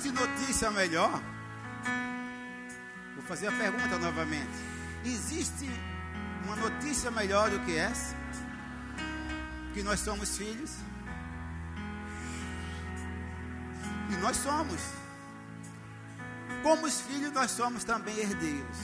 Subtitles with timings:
[0.00, 1.22] existe notícia melhor?
[3.14, 4.48] Vou fazer a pergunta novamente.
[5.04, 5.68] Existe
[6.44, 8.16] uma notícia melhor do que essa?
[9.74, 10.74] Que nós somos filhos?
[14.10, 14.80] E nós somos.
[16.62, 18.78] Como os filhos, nós somos também herdeiros.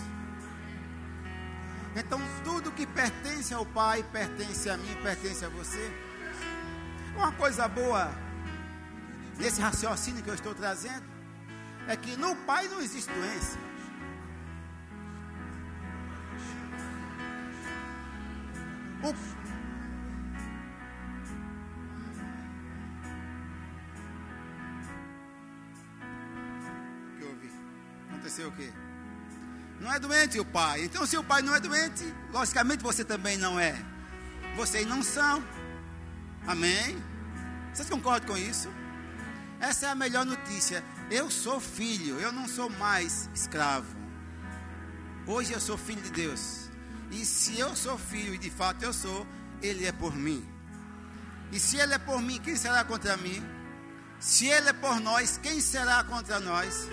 [1.97, 5.91] Então, tudo que pertence ao Pai, pertence a mim, pertence a você.
[7.17, 8.26] Uma coisa boa
[9.39, 11.05] nesse raciocínio que eu estou trazendo
[11.87, 13.59] é que no Pai não existe doença.
[19.03, 19.13] O
[27.41, 27.51] que?
[28.09, 28.73] Aconteceu o quê?
[29.81, 30.85] Não é doente o pai.
[30.85, 33.77] Então, se o pai não é doente, logicamente você também não é.
[34.57, 35.45] Vocês não são.
[36.47, 36.97] Amém?
[37.73, 38.69] Vocês concordam com isso?
[39.61, 40.85] Essa é a melhor notícia.
[41.11, 43.87] Eu sou filho, eu não sou mais escravo.
[45.27, 46.71] Hoje eu sou filho de Deus.
[47.11, 49.27] E se eu sou filho, e de fato eu sou,
[49.63, 50.47] Ele é por mim.
[51.53, 53.43] E se Ele é por mim, quem será contra mim?
[54.19, 56.89] Se Ele é por nós, quem será contra nós?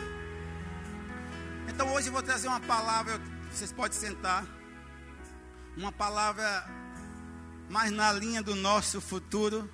[1.68, 3.20] Então hoje eu vou trazer uma palavra,
[3.52, 4.46] vocês podem sentar.
[5.76, 6.66] Uma palavra
[7.70, 9.70] mais na linha do nosso futuro.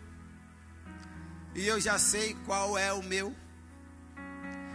[1.56, 3.36] E eu já sei qual é o meu.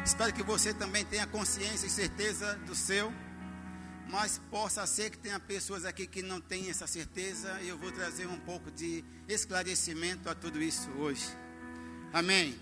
[0.05, 3.13] Espero que você também tenha consciência e certeza do seu.
[4.11, 7.61] Mas possa ser que tenha pessoas aqui que não têm essa certeza.
[7.63, 11.27] E eu vou trazer um pouco de esclarecimento a tudo isso hoje.
[12.13, 12.59] Amém.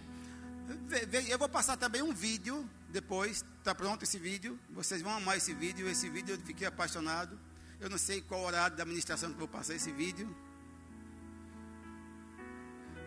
[1.29, 3.45] Eu vou passar também um vídeo depois.
[3.59, 4.59] Está pronto esse vídeo.
[4.71, 5.89] Vocês vão amar esse vídeo.
[5.89, 7.39] Esse vídeo eu fiquei apaixonado.
[7.81, 10.33] Eu não sei qual horário da administração que vou passar esse vídeo.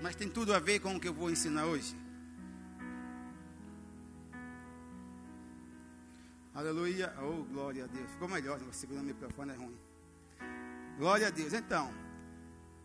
[0.02, 1.96] Mas tem tudo a ver com o que eu vou ensinar hoje.
[6.54, 7.14] Aleluia.
[7.22, 8.10] Oh, glória a Deus.
[8.12, 9.78] Ficou melhor, segurando o microfone é ruim.
[10.98, 11.54] Glória a Deus.
[11.54, 11.92] Então,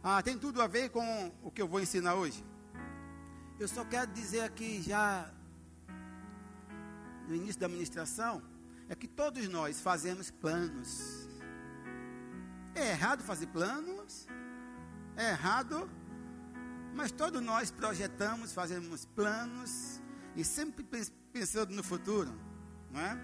[0.03, 2.45] ah, tem tudo a ver com o que eu vou ensinar hoje.
[3.59, 5.31] Eu só quero dizer aqui já
[7.29, 8.43] no início da administração
[8.89, 11.29] é que todos nós fazemos planos.
[12.75, 14.27] É errado fazer planos?
[15.17, 15.89] É errado?
[16.95, 20.01] Mas todos nós projetamos, fazemos planos
[20.37, 20.85] e sempre
[21.33, 22.33] pensando no futuro,
[22.91, 23.19] não é?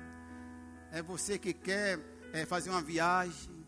[0.92, 1.98] É você que quer
[2.32, 3.66] é, fazer uma viagem,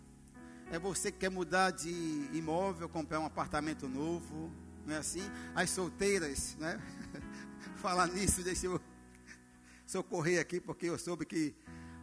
[0.71, 1.91] é você que quer mudar de
[2.33, 4.53] imóvel, comprar um apartamento novo,
[4.87, 5.23] não é assim?
[5.55, 6.81] As solteiras, né?
[7.77, 8.81] Falar nisso, deixa eu
[9.87, 11.55] socorrer aqui, porque eu soube que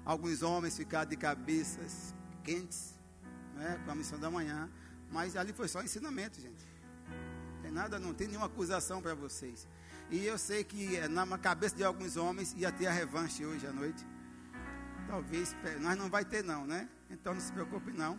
[0.04, 2.14] alguns homens ficaram de cabeças
[2.44, 2.94] quentes,
[3.56, 3.82] né?
[3.84, 4.70] Com a missão da manhã,
[5.12, 6.55] mas ali foi só ensinamento, gente.
[7.76, 9.68] Nada, não tem nenhuma acusação para vocês.
[10.10, 13.68] E eu sei que é, na cabeça de alguns homens ia ter a revanche hoje
[13.68, 14.08] à noite.
[15.10, 16.88] Talvez, nós não vai ter não, né?
[17.10, 18.18] Então não se preocupe não.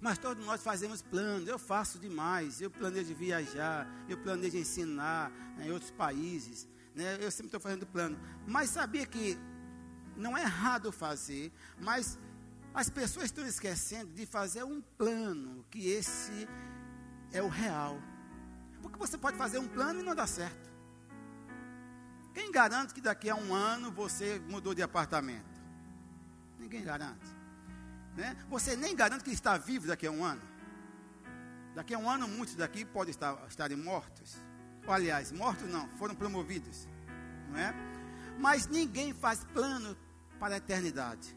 [0.00, 1.46] Mas todos nós fazemos planos.
[1.46, 2.60] Eu faço demais.
[2.60, 3.86] Eu planejo viajar.
[4.08, 5.30] Eu planejo ensinar
[5.60, 6.66] em outros países.
[6.92, 7.18] Né?
[7.20, 8.18] Eu sempre estou fazendo plano.
[8.48, 9.38] Mas sabia que
[10.16, 11.52] não é errado fazer.
[11.78, 12.18] Mas
[12.74, 15.64] as pessoas estão esquecendo de fazer um plano.
[15.70, 16.48] Que esse
[17.30, 18.02] é o real.
[18.82, 20.70] Porque você pode fazer um plano e não dá certo.
[22.32, 25.60] Quem garante que daqui a um ano você mudou de apartamento?
[26.58, 27.26] Ninguém garante.
[28.16, 28.36] Né?
[28.48, 30.42] Você nem garante que está vivo daqui a um ano.
[31.74, 34.36] Daqui a um ano, muitos daqui podem estar, estarem mortos.
[34.86, 36.88] Ou, aliás, mortos não, foram promovidos.
[37.48, 37.74] Não é?
[38.38, 39.96] Mas ninguém faz plano
[40.38, 41.36] para a eternidade.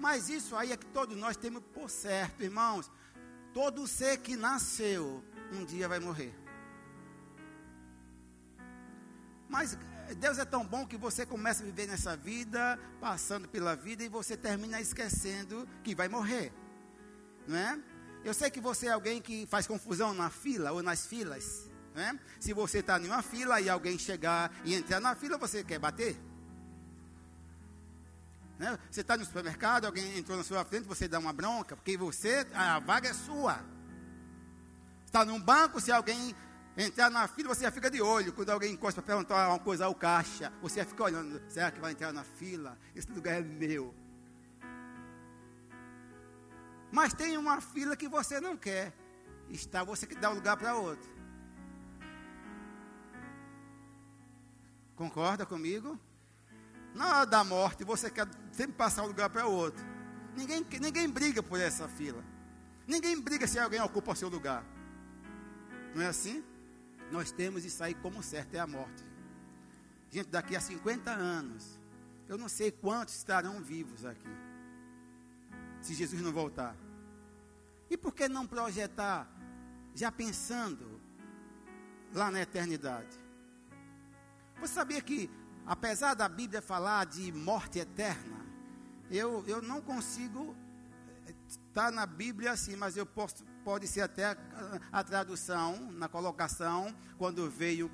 [0.00, 2.90] Mas isso aí é que todos nós temos por certo, irmãos.
[3.58, 5.20] Todo ser que nasceu,
[5.52, 6.32] um dia vai morrer.
[9.48, 9.76] Mas
[10.16, 14.08] Deus é tão bom que você começa a viver nessa vida, passando pela vida, e
[14.08, 16.52] você termina esquecendo que vai morrer.
[17.48, 17.82] Não é?
[18.24, 21.68] Eu sei que você é alguém que faz confusão na fila ou nas filas.
[21.96, 22.16] Não é?
[22.38, 25.80] Se você está em uma fila e alguém chegar e entrar na fila, você quer
[25.80, 26.16] bater?
[28.58, 28.76] Né?
[28.90, 32.46] Você está no supermercado, alguém entrou na sua frente, você dá uma bronca, porque você,
[32.52, 33.60] a vaga é sua.
[35.06, 36.34] Está num banco, se alguém
[36.76, 38.32] entrar na fila, você já fica de olho.
[38.32, 41.80] Quando alguém encosta para perguntar uma coisa ao caixa, você já fica olhando: será que
[41.80, 42.76] vai entrar na fila?
[42.94, 43.94] Esse lugar é meu.
[46.90, 48.92] Mas tem uma fila que você não quer
[49.50, 51.08] estar, você que dá o lugar para outro.
[54.96, 55.98] Concorda comigo?
[56.94, 59.84] Na hora da morte, você quer sempre passar o lugar para outro.
[60.36, 62.24] Ninguém, ninguém briga por essa fila.
[62.86, 64.64] Ninguém briga se alguém ocupa o seu lugar.
[65.94, 66.44] Não é assim?
[67.10, 69.04] nós temos isso aí como certo, é a morte.
[70.10, 71.78] Gente, daqui a 50 anos,
[72.28, 74.28] eu não sei quantos estarão vivos aqui.
[75.80, 76.76] Se Jesus não voltar.
[77.90, 79.28] E por que não projetar,
[79.94, 81.00] já pensando
[82.12, 83.16] lá na eternidade?
[84.60, 85.30] Você sabia que,
[85.68, 88.38] apesar da Bíblia falar de morte eterna,
[89.10, 90.56] eu, eu não consigo
[91.46, 94.36] estar tá na Bíblia assim, mas eu posso, pode ser até a,
[94.90, 97.90] a tradução, na colocação, quando veio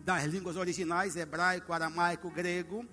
[0.00, 2.84] das línguas originais, hebraico, aramaico, grego,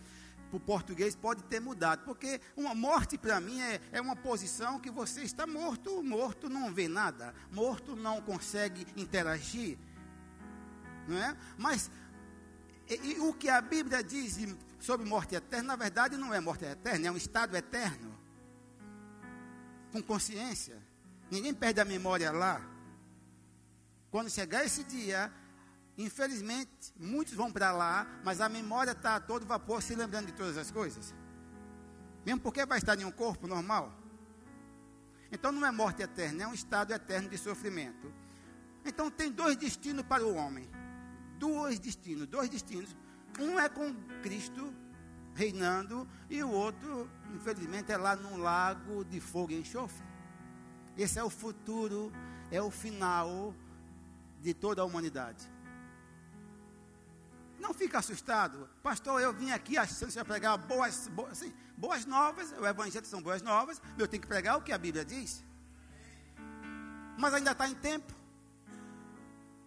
[0.52, 4.80] para o português pode ter mudado, porque uma morte para mim é, é uma posição
[4.80, 9.80] que você está morto, morto não vê nada, morto não consegue interagir,
[11.08, 11.36] não é?
[11.58, 11.90] Mas
[12.90, 14.38] e, e o que a Bíblia diz
[14.80, 18.18] sobre morte eterna, na verdade não é morte eterna, é um estado eterno,
[19.92, 20.82] com consciência.
[21.32, 22.62] Ninguém perde a memória lá.
[24.12, 25.32] Quando chegar esse dia,
[25.98, 30.34] Infelizmente, muitos vão para lá, mas a memória está a todo vapor, se lembrando de
[30.34, 31.14] todas as coisas.
[32.26, 33.94] Mesmo porque vai estar em um corpo normal.
[35.32, 38.14] Então não é morte eterna, é um estado eterno de sofrimento.
[38.84, 40.70] Então tem dois destinos para o homem.
[41.38, 42.96] Dois destinos, dois destinos.
[43.40, 44.74] Um é com Cristo
[45.34, 50.06] reinando e o outro, infelizmente, é lá num lago de fogo e enxofre.
[50.98, 52.12] Esse é o futuro,
[52.50, 53.54] é o final
[54.42, 55.50] de toda a humanidade.
[57.60, 58.70] Não fica assustado.
[58.84, 62.52] Pastor, eu vim aqui achando que vai pregar boas, boas, assim, boas novas.
[62.54, 63.82] O evangelho são boas novas.
[63.98, 65.44] Eu tenho que pregar o que a Bíblia diz.
[67.18, 68.14] Mas ainda está em tempo.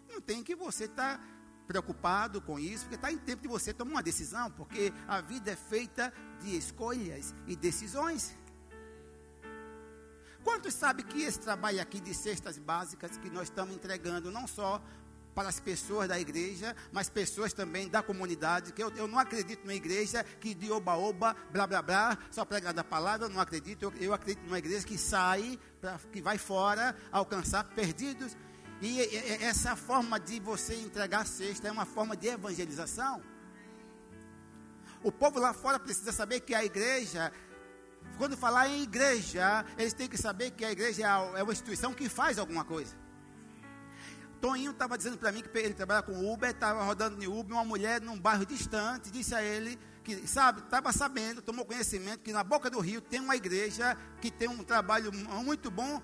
[0.09, 1.25] Não tem que você estar tá
[1.69, 5.50] preocupado com isso, porque está em tempo de você tomar uma decisão, porque a vida
[5.50, 8.35] é feita de escolhas e decisões.
[10.43, 14.82] Quantos sabem que esse trabalho aqui de cestas básicas que nós estamos entregando, não só
[15.35, 19.61] para as pessoas da igreja, mas pessoas também da comunidade, que eu, eu não acredito
[19.61, 23.85] numa igreja que de oba-oba, blá blá blá, só prega da palavra, eu não acredito,
[23.85, 28.37] eu, eu acredito numa igreja que sai, pra, que vai fora, alcançar perdidos,
[28.80, 29.00] e,
[29.44, 33.22] essa forma de você entregar a cesta é uma forma de evangelização.
[35.02, 37.32] O povo lá fora precisa saber que a igreja
[38.16, 41.92] quando falar em igreja, eles têm que saber que a igreja é, é uma instituição
[41.92, 42.96] que faz alguma coisa.
[44.40, 47.64] Toninho estava dizendo para mim que ele trabalha com Uber, estava rodando de Uber, uma
[47.64, 52.44] mulher num bairro distante, disse a ele que, sabe, estava sabendo, tomou conhecimento que na
[52.44, 56.00] boca do rio tem uma igreja que tem um trabalho muito bom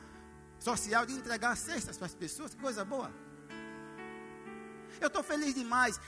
[0.69, 3.11] social de entregar cestas para as pessoas, que coisa boa.
[5.00, 6.00] Eu estou feliz demais.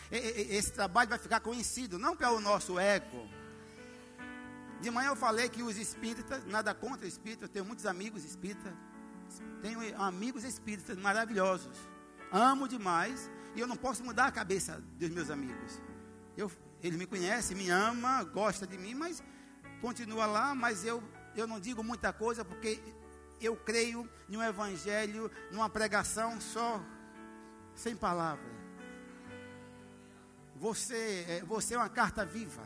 [0.58, 3.28] Esse trabalho vai ficar conhecido, não para o nosso ego.
[4.80, 8.72] De manhã eu falei que os espíritas, nada contra espíritas, eu tenho muitos amigos espíritas,
[9.60, 11.76] tenho amigos espíritas maravilhosos
[12.30, 15.80] amo demais e eu não posso mudar a cabeça dos meus amigos.
[16.36, 16.50] Eu,
[16.82, 19.22] ele me conhece, me ama, gosta de mim, mas
[19.80, 21.02] continua lá, mas eu,
[21.34, 22.80] eu não digo muita coisa porque
[23.40, 26.82] eu creio em um evangelho, numa pregação só
[27.74, 28.56] sem palavra.
[30.56, 32.62] Você, é, você é uma carta viva.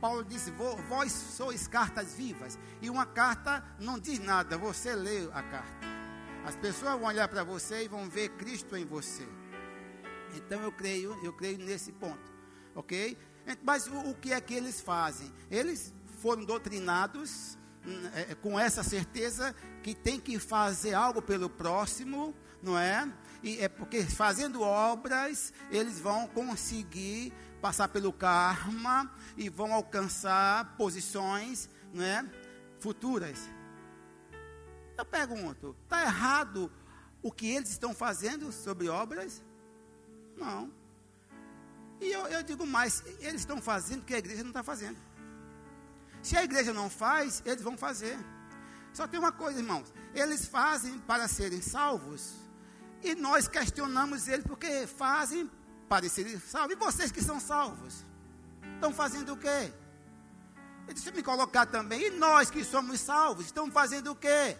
[0.00, 0.50] Paulo disse:
[0.88, 2.58] Vós sois cartas vivas.
[2.80, 5.86] E uma carta não diz nada, você lê a carta.
[6.46, 9.28] As pessoas vão olhar para você e vão ver Cristo em você.
[10.34, 12.32] Então eu creio, eu creio nesse ponto,
[12.74, 13.18] ok?
[13.62, 15.32] Mas o, o que é que eles fazem?
[15.50, 17.57] Eles foram doutrinados
[18.42, 23.10] com essa certeza que tem que fazer algo pelo próximo, não é?
[23.42, 31.68] E é porque fazendo obras eles vão conseguir passar pelo karma e vão alcançar posições,
[31.92, 32.28] não é?
[32.80, 33.38] Futuras.
[34.96, 36.70] Eu pergunto: está errado
[37.22, 39.42] o que eles estão fazendo sobre obras?
[40.36, 40.72] Não.
[42.00, 44.98] E eu, eu digo mais: eles estão fazendo o que a igreja não está fazendo.
[46.28, 48.18] Se a igreja não faz, eles vão fazer.
[48.92, 52.34] Só tem uma coisa, irmãos: eles fazem para serem salvos,
[53.02, 55.50] e nós questionamos eles porque fazem
[55.88, 56.72] para serem salvos.
[56.72, 58.04] E vocês que são salvos,
[58.74, 59.72] estão fazendo o quê?
[60.86, 62.08] Deixa eu me colocar também.
[62.08, 64.58] E nós que somos salvos, estamos fazendo o quê?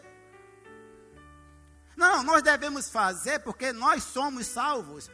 [1.95, 5.11] Não, nós devemos fazer porque nós somos salvos.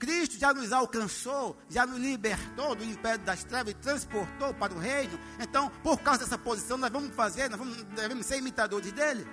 [0.00, 4.78] Cristo já nos alcançou, já nos libertou do império das trevas e transportou para o
[4.78, 5.20] reino.
[5.38, 9.26] Então, por causa dessa posição, nós vamos fazer, nós vamos, devemos ser imitadores dele.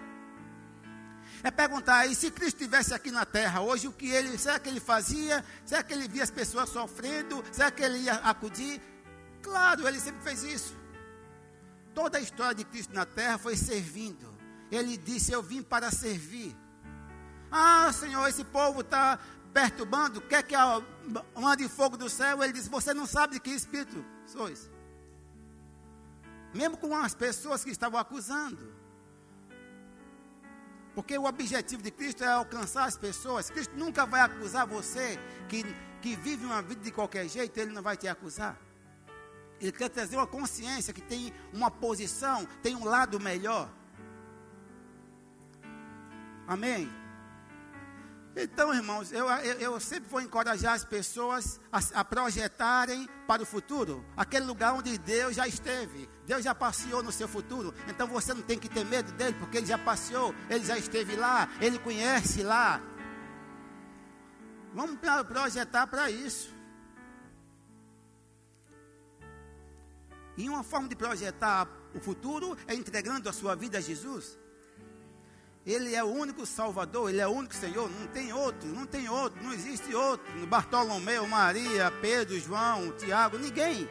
[1.41, 4.67] É perguntar aí, se Cristo estivesse aqui na terra hoje, o que ele, será que
[4.67, 5.43] ele fazia?
[5.65, 7.41] Será que ele via as pessoas sofrendo?
[7.50, 8.81] Será que ele ia acudir?
[9.41, 10.75] Claro, ele sempre fez isso.
[11.93, 14.38] Toda a história de Cristo na terra foi servindo.
[14.69, 16.53] Ele disse: Eu vim para servir.
[17.50, 19.17] Ah, Senhor, esse povo está
[19.54, 20.56] perturbando, quer que
[21.36, 22.44] mande fogo do céu.
[22.44, 24.70] Ele diz: Você não sabe de que espírito sois.
[26.54, 28.75] Mesmo com as pessoas que estavam acusando.
[30.96, 33.51] Porque o objetivo de Cristo é alcançar as pessoas.
[33.51, 35.63] Cristo nunca vai acusar você que,
[36.01, 38.58] que vive uma vida de qualquer jeito, ele não vai te acusar.
[39.60, 43.70] Ele quer trazer uma consciência que tem uma posição, tem um lado melhor.
[46.48, 46.89] Amém?
[48.39, 53.46] Então, irmãos, eu, eu, eu, sempre vou encorajar as pessoas a, a, projetarem para o
[53.48, 57.74] futuro, aquele lugar onde Deus já esteve, Deus já passeou no seu futuro.
[57.88, 61.15] Então você não tem que ter medo dele, porque ele já passeou, ele já esteve
[61.15, 62.79] lá, ele conhece lá.
[64.72, 66.56] Vamos projetar para isso.
[70.38, 74.38] E uma forma de projetar o futuro é entregando a sua vida a Jesus.
[75.67, 79.09] Ele é o único Salvador, Ele é o único Senhor, não tem outro, não tem
[79.09, 80.25] outro, não existe outro.
[80.47, 83.86] Bartolomeu, Maria, Pedro, João, Tiago, ninguém.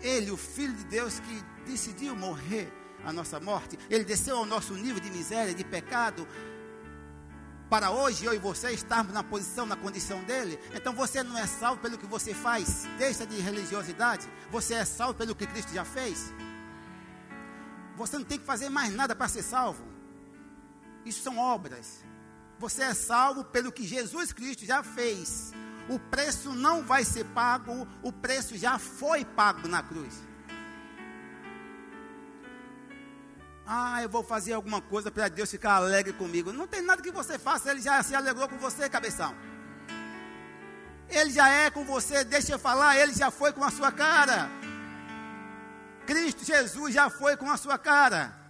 [0.00, 2.72] Ele, o Filho de Deus que decidiu morrer
[3.04, 6.26] a nossa morte, ele desceu ao nosso nível de miséria, de pecado,
[7.70, 10.58] para hoje eu e você estarmos na posição, na condição dele.
[10.74, 14.28] Então você não é salvo pelo que você faz, deixa de religiosidade.
[14.50, 16.34] Você é salvo pelo que Cristo já fez.
[17.96, 19.91] Você não tem que fazer mais nada para ser salvo.
[21.04, 22.04] Isso são obras.
[22.58, 25.52] Você é salvo pelo que Jesus Cristo já fez.
[25.88, 30.22] O preço não vai ser pago, o preço já foi pago na cruz.
[33.66, 36.52] Ah, eu vou fazer alguma coisa para Deus ficar alegre comigo.
[36.52, 39.34] Não tem nada que você faça, Ele já se alegrou com você, cabeção.
[41.08, 44.48] Ele já é com você, deixa eu falar, Ele já foi com a sua cara.
[46.06, 48.41] Cristo Jesus já foi com a sua cara.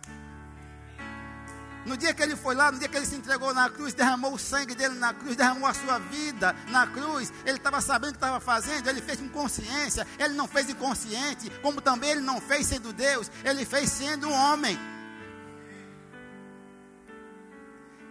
[1.85, 4.35] No dia que ele foi lá, no dia que ele se entregou na cruz, derramou
[4.35, 7.33] o sangue dele na cruz, derramou a sua vida na cruz.
[7.45, 10.07] Ele estava sabendo o que estava fazendo, ele fez com consciência.
[10.19, 14.79] Ele não fez inconsciente, como também ele não fez sendo Deus, ele fez sendo homem.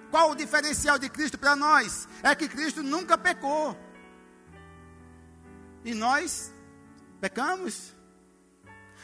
[0.09, 2.09] Qual o diferencial de Cristo para nós?
[2.21, 3.77] É que Cristo nunca pecou.
[5.85, 6.51] E nós
[7.21, 7.93] pecamos.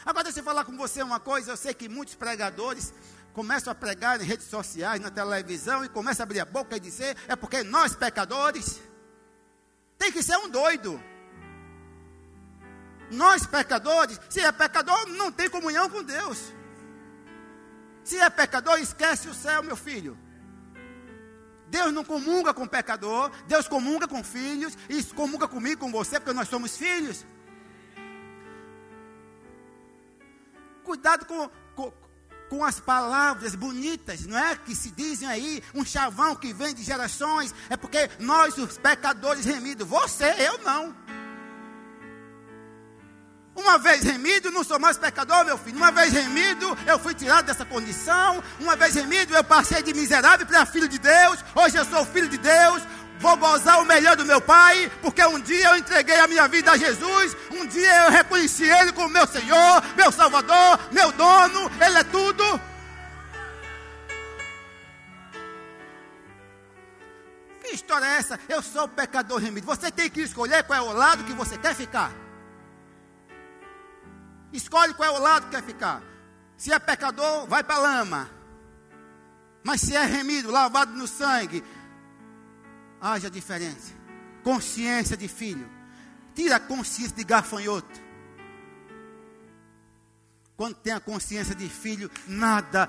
[0.04, 2.92] Agora deixa eu falar com você uma coisa, eu sei que muitos pregadores
[3.38, 6.80] começam a pregar em redes sociais, na televisão, e começam a abrir a boca e
[6.80, 8.80] dizer, é porque nós pecadores,
[9.96, 11.00] tem que ser um doido.
[13.12, 16.52] Nós pecadores, se é pecador, não tem comunhão com Deus.
[18.02, 20.18] Se é pecador, esquece o céu, meu filho.
[21.68, 26.32] Deus não comunga com pecador, Deus comunga com filhos, e comunga comigo, com você, porque
[26.32, 27.24] nós somos filhos.
[30.82, 31.48] Cuidado com,
[32.48, 34.56] com, as palavras bonitas, não é?
[34.56, 39.44] Que se dizem aí, um chavão que vem de gerações, é porque nós, os pecadores
[39.44, 40.94] remidos, você, eu não.
[43.58, 45.76] Uma vez remido, não sou mais pecador, meu filho.
[45.76, 48.42] Uma vez remido, eu fui tirado dessa condição.
[48.60, 51.44] Uma vez remido, eu passei de miserável para filho de Deus.
[51.56, 52.82] Hoje eu sou filho de Deus.
[53.18, 56.72] Vou gozar o melhor do meu Pai, porque um dia eu entreguei a minha vida
[56.72, 57.36] a Jesus.
[57.50, 61.70] Um dia eu reconheci Ele como meu Senhor, meu Salvador, meu dono.
[61.84, 62.44] Ele é tudo.
[67.62, 68.38] Que história é essa?
[68.48, 69.66] Eu sou o pecador remido.
[69.66, 72.12] Você tem que escolher qual é o lado que você quer ficar.
[74.52, 76.02] Escolhe qual é o lado que quer ficar.
[76.56, 78.30] Se é pecador, vai para a lama.
[79.62, 81.62] Mas se é remido, lavado no sangue,
[83.00, 83.92] haja diferença.
[84.42, 85.68] Consciência de filho.
[86.34, 88.00] Tira a consciência de gafanhoto.
[90.56, 92.88] Quando tem a consciência de filho, nada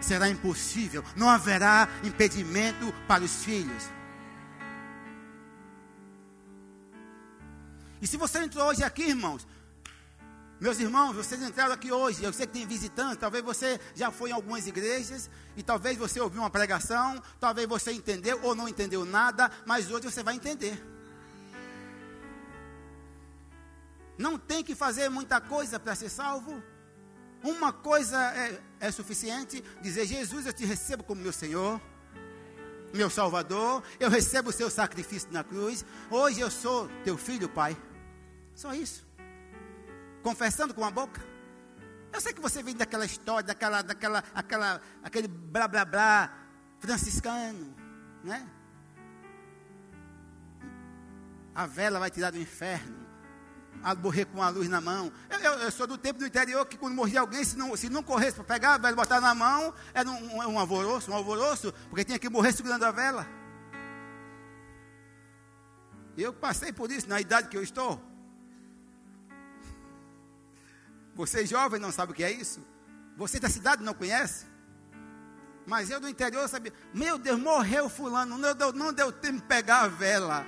[0.00, 1.04] será impossível.
[1.16, 3.84] Não haverá impedimento para os filhos.
[8.02, 9.46] E se você entrou hoje aqui, irmãos,
[10.60, 14.28] meus irmãos, vocês entraram aqui hoje, eu sei que tem visitantes, talvez você já foi
[14.28, 19.06] em algumas igrejas, e talvez você ouviu uma pregação, talvez você entendeu ou não entendeu
[19.06, 20.78] nada, mas hoje você vai entender.
[24.18, 26.62] Não tem que fazer muita coisa para ser salvo.
[27.42, 31.80] Uma coisa é, é suficiente: dizer, Jesus, eu te recebo como meu Senhor,
[32.92, 35.86] meu Salvador, eu recebo o seu sacrifício na cruz.
[36.10, 37.74] Hoje eu sou teu filho, Pai.
[38.54, 39.09] Só isso
[40.22, 41.20] confessando com a boca.
[42.12, 46.32] Eu sei que você vem daquela história, daquela, daquela, aquela, aquele blá blá blá
[46.78, 47.74] franciscano,
[48.24, 48.48] né?
[51.54, 53.06] A vela vai tirar do inferno,
[53.82, 55.12] a morrer com a luz na mão.
[55.28, 57.88] Eu, eu, eu, sou do tempo do interior que quando morria alguém, se não, se
[57.88, 61.72] não corresse para pegar, vai botar na mão, era um, um, um alvoroço, um alvoroço,
[61.88, 63.26] porque tinha que morrer segurando a vela.
[66.16, 68.09] Eu passei por isso na idade que eu estou.
[71.20, 72.66] Você jovem não sabe o que é isso?
[73.14, 74.46] Você da cidade não conhece?
[75.66, 76.72] Mas eu do interior sabia.
[76.94, 78.38] Meu Deus, morreu fulano.
[78.38, 80.46] Não deu, não deu tempo pegar a vela.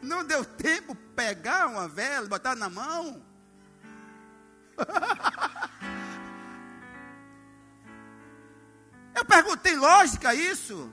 [0.00, 3.22] Não deu tempo pegar uma vela, botar na mão.
[9.14, 10.90] Eu perguntei, lógica isso?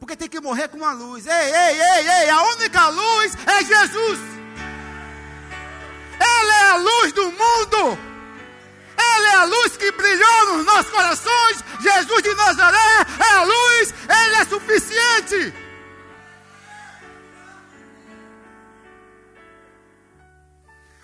[0.00, 1.26] Porque tem que morrer com uma luz.
[1.26, 4.37] Ei, ei, ei, ei, a única luz é Jesus.
[6.68, 7.98] É a luz do mundo.
[8.98, 11.64] Ele é a luz que brilhou nos nossos corações.
[11.80, 15.54] Jesus de Nazaré é a luz, ele é suficiente.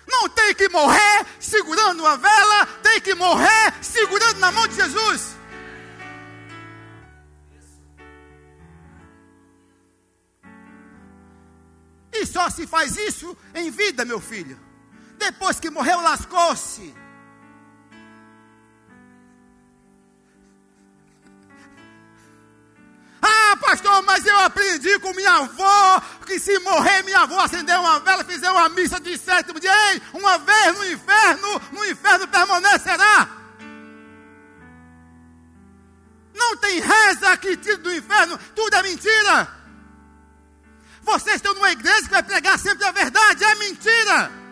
[0.07, 5.35] Não tem que morrer segurando uma vela, tem que morrer segurando na mão de Jesus.
[12.13, 14.74] E só se faz isso em vida, meu filho.
[15.17, 16.93] Depois que morreu, lascou-se.
[23.21, 27.99] Ah, pastor, mas eu aprendi com minha avó que se morrer minha avó acender uma
[27.99, 33.27] vela, fizer uma missa de sétimo dia, ei, uma vez no inferno, no inferno permanecerá.
[36.35, 39.55] Não tem reza que tire do inferno, tudo é mentira.
[41.01, 44.44] Vocês estão numa igreja que vai pregar sempre a verdade, é mentira.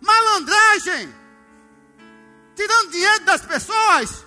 [0.00, 1.14] Malandragem,
[2.54, 4.24] tirando dinheiro das pessoas.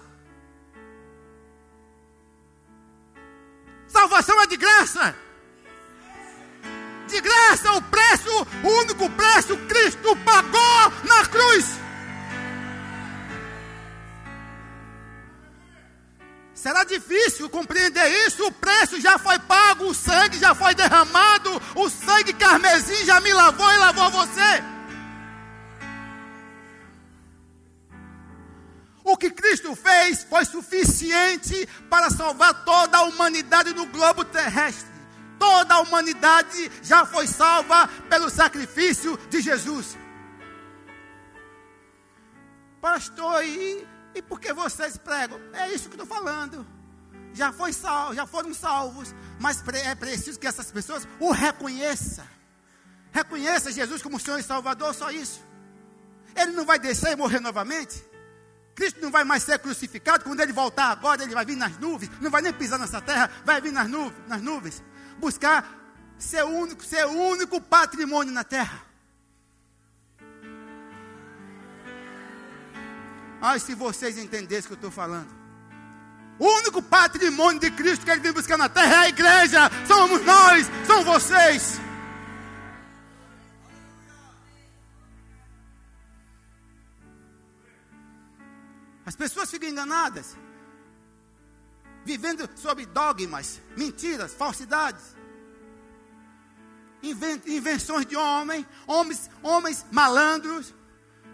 [3.88, 5.16] Salvação é de graça.
[7.08, 11.80] De graça, o preço, o único preço, Cristo pagou na cruz.
[16.54, 18.46] Será difícil compreender isso.
[18.46, 23.32] O preço já foi pago, o sangue já foi derramado, o sangue carmesim já me
[23.32, 24.62] lavou e lavou você.
[29.50, 34.88] Cristo fez foi suficiente para salvar toda a humanidade no globo terrestre.
[35.40, 39.98] Toda a humanidade já foi salva pelo sacrifício de Jesus.
[42.80, 45.40] Pastor, e, e por que vocês pregam?
[45.54, 46.66] É isso que estou falando.
[47.34, 52.26] Já, foi sal, já foram salvos, mas é preciso que essas pessoas o reconheçam.
[53.12, 55.42] Reconheça Jesus como Senhor e Salvador, só isso.
[56.36, 58.09] Ele não vai descer e morrer novamente.
[58.76, 60.24] Cristo não vai mais ser crucificado.
[60.24, 62.12] Quando ele voltar agora, ele vai vir nas nuvens.
[62.22, 64.28] Não vai nem pisar nessa terra, vai vir nas nuvens.
[64.28, 64.84] Nas nuvens
[65.20, 65.66] buscar
[66.18, 68.82] ser único, ser único patrimônio na terra.
[73.42, 75.30] Ai, se vocês entendessem o que eu estou falando.
[76.38, 79.72] O único patrimônio de Cristo que ele vem buscar na terra é a igreja.
[79.88, 81.80] Somos nós, são vocês.
[89.10, 90.38] As pessoas ficam enganadas,
[92.06, 95.02] vivendo sob dogmas, mentiras, falsidades,
[97.02, 100.76] invenções de homem, homens, homens malandros.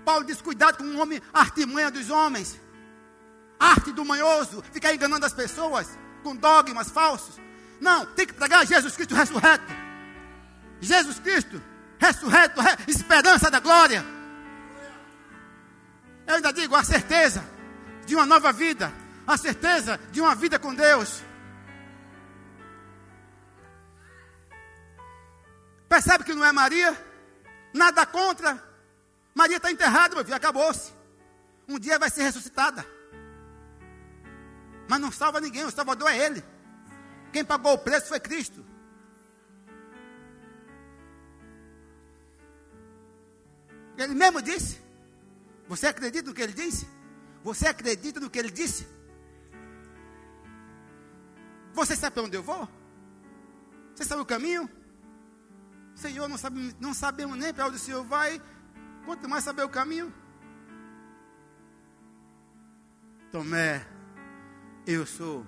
[0.06, 2.58] Paulo diz: cuidado com o homem, artimanha dos homens,
[3.60, 7.42] arte do manhoso, ficar enganando as pessoas com dogmas falsos.
[7.82, 9.74] Não, tem que pregar Jesus Cristo ressurreto.
[10.80, 11.62] Jesus Cristo
[12.00, 14.06] ressurreto, re, esperança da glória.
[16.26, 17.54] Eu ainda digo a certeza
[18.06, 18.92] de uma nova vida,
[19.26, 21.24] a certeza de uma vida com Deus.
[25.88, 26.96] Percebe que não é Maria?
[27.74, 28.62] Nada contra.
[29.34, 30.94] Maria está enterrada, meu filho, acabou-se.
[31.68, 32.86] Um dia vai ser ressuscitada.
[34.88, 36.44] Mas não salva ninguém, o Salvador é Ele.
[37.32, 38.66] Quem pagou o preço foi Cristo.
[43.98, 44.82] Ele mesmo disse.
[45.68, 46.88] Você acredita no que ele disse?
[47.46, 48.88] Você acredita no que ele disse?
[51.74, 52.68] Você sabe para onde eu vou?
[53.94, 54.68] Você sabe o caminho?
[55.94, 58.42] Senhor, não, sabe, não sabemos nem para onde o Senhor vai,
[59.06, 60.12] quanto mais saber o caminho.
[63.32, 63.86] Tomé,
[64.88, 65.46] eu sou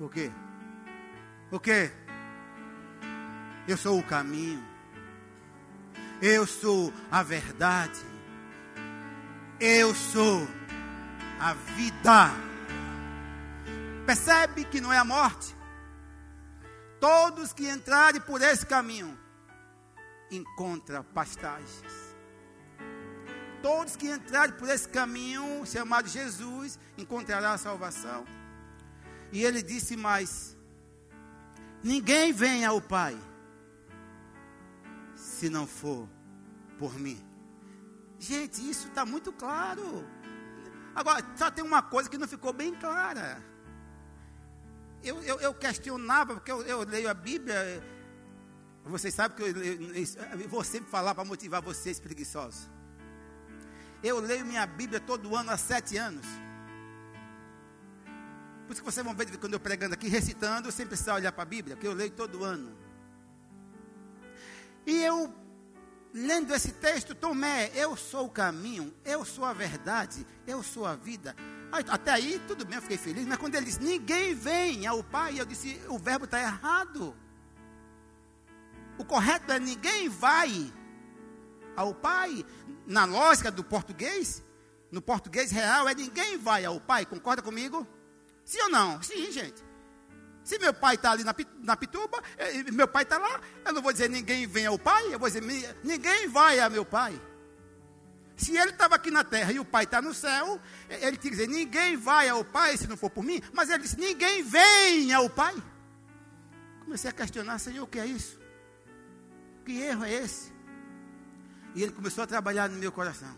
[0.00, 0.32] o quê?
[1.52, 1.92] O quê?
[3.68, 4.66] Eu sou o caminho.
[6.22, 8.00] Eu sou a verdade.
[9.60, 10.48] Eu sou
[11.40, 12.30] a vida.
[14.06, 15.54] Percebe que não é a morte?
[17.00, 19.16] Todos que entrarem por esse caminho
[20.30, 22.08] encontram pastagens.
[23.62, 28.24] Todos que entrarem por esse caminho chamado Jesus encontrarão a salvação.
[29.32, 30.56] E ele disse mais:
[31.82, 33.18] Ninguém vem ao Pai
[35.14, 36.08] se não for
[36.78, 37.22] por mim.
[38.18, 40.04] Gente, isso está muito claro.
[40.94, 43.42] Agora, só tem uma coisa que não ficou bem clara.
[45.02, 47.56] Eu, eu, eu questionava, porque eu, eu, leio a Bíblia.
[48.84, 52.68] Vocês sabem que eu, eu vou sempre falar para motivar vocês preguiçosos.
[54.02, 56.26] Eu leio minha Bíblia todo ano há sete anos.
[58.66, 61.42] Por isso que vocês vão ver quando eu pregando aqui, recitando, sem precisar olhar para
[61.42, 62.76] a Bíblia, que eu leio todo ano.
[64.86, 65.34] E eu,
[66.12, 70.94] lendo esse texto, Tomé, eu sou o caminho, eu sou a verdade, eu sou a
[70.94, 71.34] vida.
[71.70, 73.26] Até aí, tudo bem, eu fiquei feliz.
[73.26, 77.14] Mas quando ele disse, ninguém vem ao Pai, eu disse, o verbo está errado.
[78.96, 80.72] O correto é ninguém vai
[81.76, 82.44] ao Pai.
[82.86, 84.42] Na lógica do português,
[84.90, 87.04] no português real, é ninguém vai ao Pai.
[87.04, 87.86] Concorda comigo?
[88.44, 89.02] Sim ou não?
[89.02, 89.67] Sim, gente.
[90.48, 93.82] Se meu pai está ali na, na Pituba, eh, meu pai está lá, eu não
[93.82, 95.42] vou dizer ninguém vem ao pai, eu vou dizer
[95.84, 97.20] ninguém vai a meu pai.
[98.34, 100.58] Se ele estava aqui na terra e o pai está no céu,
[100.88, 103.42] eh, ele tinha que dizer: ninguém vai ao pai se não for por mim.
[103.52, 105.54] Mas ele disse: ninguém vem ao pai.
[106.80, 108.40] Comecei a questionar: Senhor, o que é isso?
[109.66, 110.50] Que erro é esse?
[111.74, 113.36] E ele começou a trabalhar no meu coração.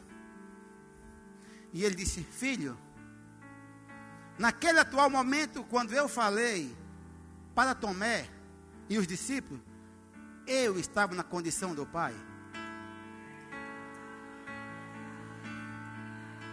[1.73, 2.79] E ele disse: Filho,
[4.41, 6.75] Naquele atual momento, quando eu falei
[7.55, 8.29] para Tomé
[8.89, 9.61] e os discípulos,
[10.47, 12.15] eu estava na condição do Pai.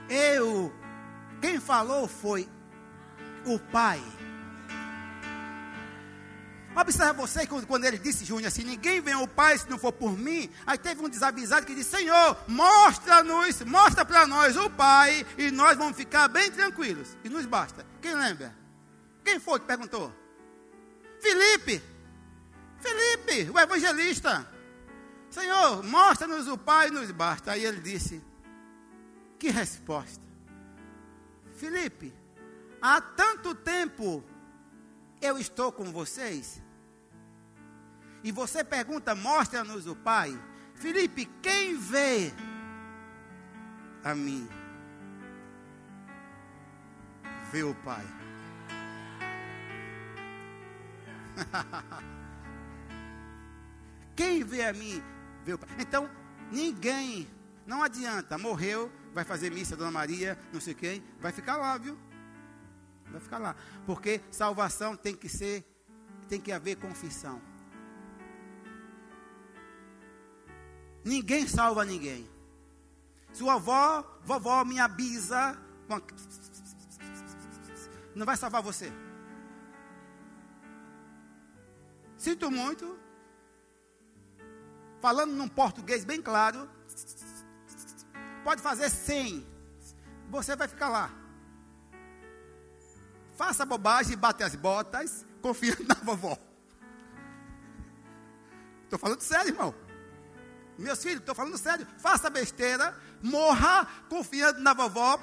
[0.09, 0.73] Eu,
[1.41, 2.47] quem falou foi
[3.45, 4.01] o Pai.
[6.79, 10.15] Observe você quando ele disse, Júnior, assim: ninguém vem ao Pai se não for por
[10.15, 10.47] mim.
[10.65, 15.75] Aí teve um desavisado que disse: Senhor, mostra-nos, mostra para nós o Pai, e nós
[15.75, 17.17] vamos ficar bem tranquilos.
[17.23, 17.83] E nos basta.
[17.99, 18.55] Quem lembra?
[19.23, 20.13] Quem foi que perguntou?
[21.19, 21.81] Felipe.
[22.79, 24.47] Felipe, o evangelista.
[25.29, 27.51] Senhor, mostra-nos o Pai e nos basta.
[27.51, 28.23] Aí ele disse:
[29.39, 30.25] Que resposta.
[31.53, 32.13] Felipe,
[32.81, 34.23] há tanto tempo
[35.19, 36.61] eu estou com vocês
[38.23, 40.37] e você pergunta, mostra-nos o Pai.
[40.75, 42.33] Felipe, quem vê
[44.03, 44.47] a mim?
[47.51, 48.05] Vê o Pai.
[54.15, 55.01] quem vê a mim,
[55.43, 55.69] vê o Pai.
[55.79, 56.09] Então,
[56.51, 57.27] ninguém,
[57.65, 61.97] não adianta, morreu, vai fazer missa, Dona Maria, não sei quem, vai ficar lá, viu?
[63.11, 63.55] Vai ficar lá.
[63.85, 65.65] Porque salvação tem que ser,
[66.27, 67.41] tem que haver confissão.
[71.03, 72.29] Ninguém salva ninguém.
[73.31, 75.57] Sua avó, vovó, minha bisa,
[78.15, 78.91] não vai salvar você.
[82.17, 82.97] Sinto muito.
[84.99, 86.69] Falando num português bem claro,
[88.43, 89.45] pode fazer 100.
[90.29, 91.11] Você vai ficar lá.
[93.35, 96.37] Faça bobagem, bate as botas, confia na vovó.
[98.83, 99.75] Estou falando sério, irmão.
[100.77, 101.87] Meus filhos, estou falando sério.
[101.99, 105.19] Faça besteira, morra confiando na vovó.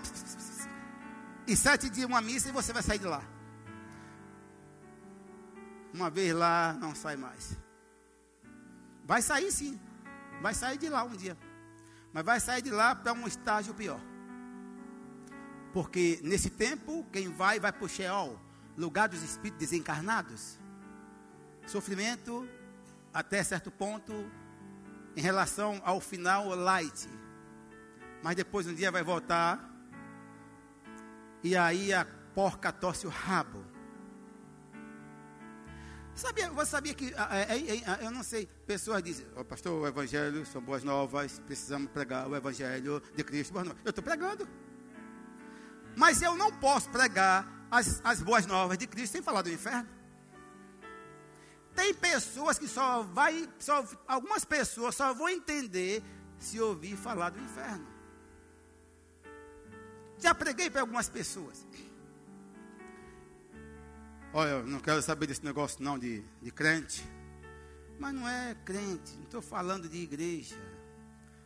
[1.46, 3.33] E sete dias uma missa e você vai sair de lá.
[5.94, 7.56] Uma vez lá, não sai mais.
[9.04, 9.78] Vai sair sim.
[10.42, 11.38] Vai sair de lá um dia.
[12.12, 14.00] Mas vai sair de lá para um estágio pior.
[15.72, 18.40] Porque nesse tempo, quem vai, vai para o Sheol
[18.76, 20.58] lugar dos espíritos desencarnados.
[21.64, 22.48] Sofrimento,
[23.12, 24.12] até certo ponto,
[25.16, 27.08] em relação ao final light.
[28.20, 29.70] Mas depois um dia vai voltar.
[31.40, 32.04] E aí a
[32.34, 33.63] porca torce o rabo.
[36.14, 39.86] Sabia, você sabia que, é, é, é, eu não sei, pessoas dizem, oh, pastor, o
[39.86, 43.52] evangelho são boas novas, precisamos pregar o evangelho de Cristo.
[43.84, 44.48] Eu estou pregando.
[45.96, 49.88] Mas eu não posso pregar as, as boas novas de Cristo sem falar do inferno.
[51.74, 56.00] Tem pessoas que só vai, só, algumas pessoas só vão entender
[56.38, 57.86] se ouvir falar do inferno.
[60.18, 61.66] Já preguei para algumas pessoas.
[64.36, 67.08] Olha, eu não quero saber desse negócio não de, de crente.
[68.00, 70.56] Mas não é crente, não estou falando de igreja.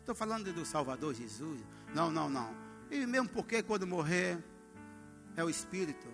[0.01, 1.61] Estou falando do Salvador Jesus.
[1.95, 2.51] Não, não, não.
[2.91, 4.43] E mesmo porque quando morrer
[5.37, 6.09] é o Espírito.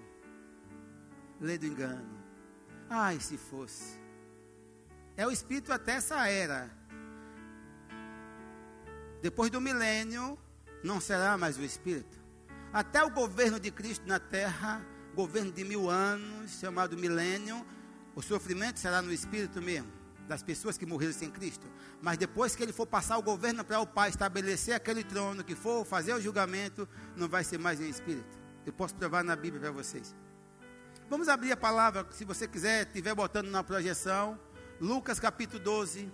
[1.41, 2.19] Lê do engano.
[2.91, 3.97] Ai, se fosse.
[5.17, 6.69] É o Espírito até essa era.
[9.23, 10.37] Depois do milênio,
[10.83, 12.19] não será mais o Espírito.
[12.73, 14.85] Até o governo de Cristo na terra,
[15.15, 17.65] governo de mil anos, chamado milênio,
[18.17, 19.91] O sofrimento será no espírito mesmo,
[20.29, 21.67] das pessoas que morreram sem Cristo.
[22.01, 25.55] Mas depois que ele for passar o governo para o Pai estabelecer aquele trono, que
[25.55, 28.39] for fazer o julgamento, não vai ser mais em espírito.
[28.65, 30.15] Eu posso provar na Bíblia para vocês.
[31.11, 34.39] Vamos abrir a palavra, se você quiser, estiver botando na projeção.
[34.81, 36.11] Lucas capítulo 12,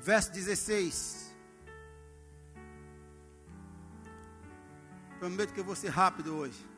[0.00, 1.36] verso 16.
[5.18, 6.77] Prometo que eu vou ser rápido hoje.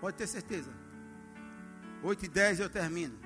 [0.00, 0.70] Pode ter certeza.
[2.02, 3.18] 8 e 10 eu termino.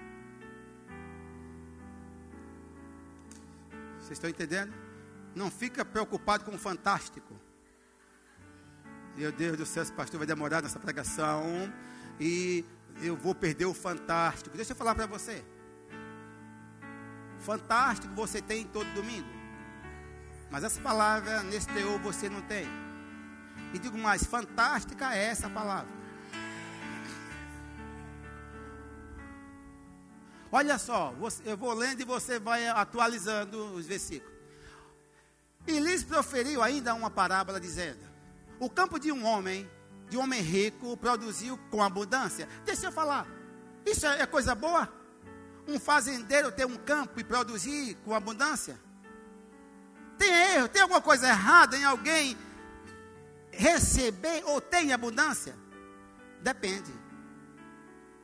[3.99, 4.73] Vocês estão entendendo?
[5.35, 7.39] Não fica preocupado com o fantástico.
[9.17, 11.45] Meu Deus do céu, esse pastor vai demorar nessa pregação.
[12.19, 12.65] E
[13.01, 14.57] eu vou perder o fantástico.
[14.57, 15.45] Deixa eu falar para você.
[17.41, 19.29] Fantástico você tem todo domingo.
[20.51, 22.67] Mas essa palavra nesse teor você não tem.
[23.75, 26.02] E digo mais, fantástica é essa palavra.
[30.55, 31.15] Olha só,
[31.47, 34.37] eu vou lendo e você vai atualizando os versículos.
[35.67, 38.01] E lhes proferiu ainda uma parábola dizendo:
[38.61, 39.69] O campo de um homem,
[40.11, 42.47] de um homem rico, produziu com abundância.
[42.67, 43.27] Deixa eu falar.
[43.87, 44.93] Isso é coisa boa?
[45.67, 48.79] Um fazendeiro ter um campo e produzir com abundância?
[50.19, 52.37] Tem erro, tem alguma coisa errada em alguém
[53.51, 55.57] receber ou ter abundância?
[56.43, 56.93] Depende.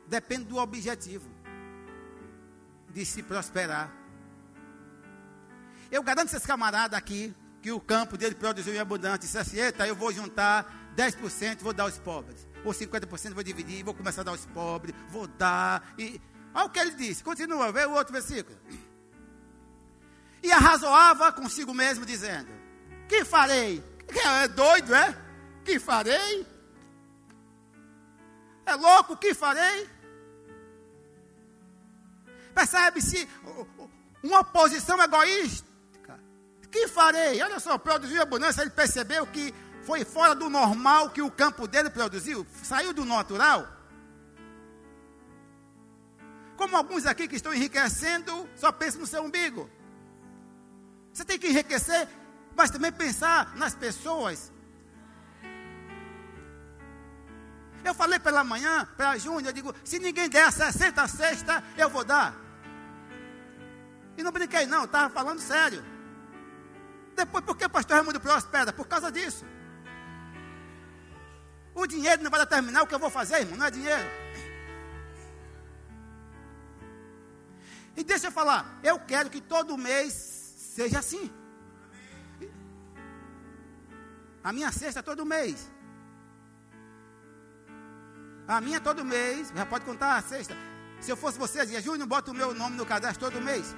[0.07, 1.38] Depende do objetivo
[2.89, 3.91] de se prosperar.
[5.91, 9.19] Eu garanto esse camarada aqui que o campo dele produziu em abundância.
[9.19, 12.47] Disse assim: eita, eu vou juntar 10%, vou dar aos pobres.
[12.63, 15.93] Ou 50% vou dividir, vou começar a dar aos pobres, vou dar.
[15.97, 16.21] E
[16.53, 17.23] olha o que ele disse.
[17.23, 18.57] Continua, vê o outro versículo.
[20.41, 22.47] E arrazoava consigo mesmo, dizendo:
[23.09, 23.83] Que farei?
[24.07, 25.13] É doido, é?
[25.65, 26.47] Que farei?
[28.65, 29.89] É louco, que farei?
[32.53, 33.27] Percebe-se
[34.23, 35.67] uma posição egoísta.
[36.71, 37.41] Que farei?
[37.41, 41.89] Olha só, produziu abundância, ele percebeu que foi fora do normal que o campo dele
[41.89, 43.67] produziu, saiu do natural.
[46.55, 49.69] Como alguns aqui que estão enriquecendo, só pensam no seu umbigo.
[51.11, 52.07] Você tem que enriquecer,
[52.55, 54.51] mas também pensar nas pessoas.
[57.83, 61.89] Eu falei pela manhã para Júnior, eu digo, se ninguém der a 60 sexta, eu
[61.89, 62.35] vou dar.
[64.17, 65.83] E não brinquei não, estava falando sério.
[67.15, 68.73] Depois, por que o pastor Raimundo prospera?
[68.73, 69.45] Por causa disso.
[71.73, 74.09] O dinheiro não vai determinar o que eu vou fazer, irmão, não é dinheiro.
[77.95, 81.31] E deixa eu falar, eu quero que todo mês seja assim.
[84.43, 85.69] A minha cesta é todo mês.
[88.49, 90.55] A minha todo mês, já pode contar a sexta.
[90.99, 93.75] Se eu fosse você, dizia, Júnior, bota o meu nome no cadastro todo mês.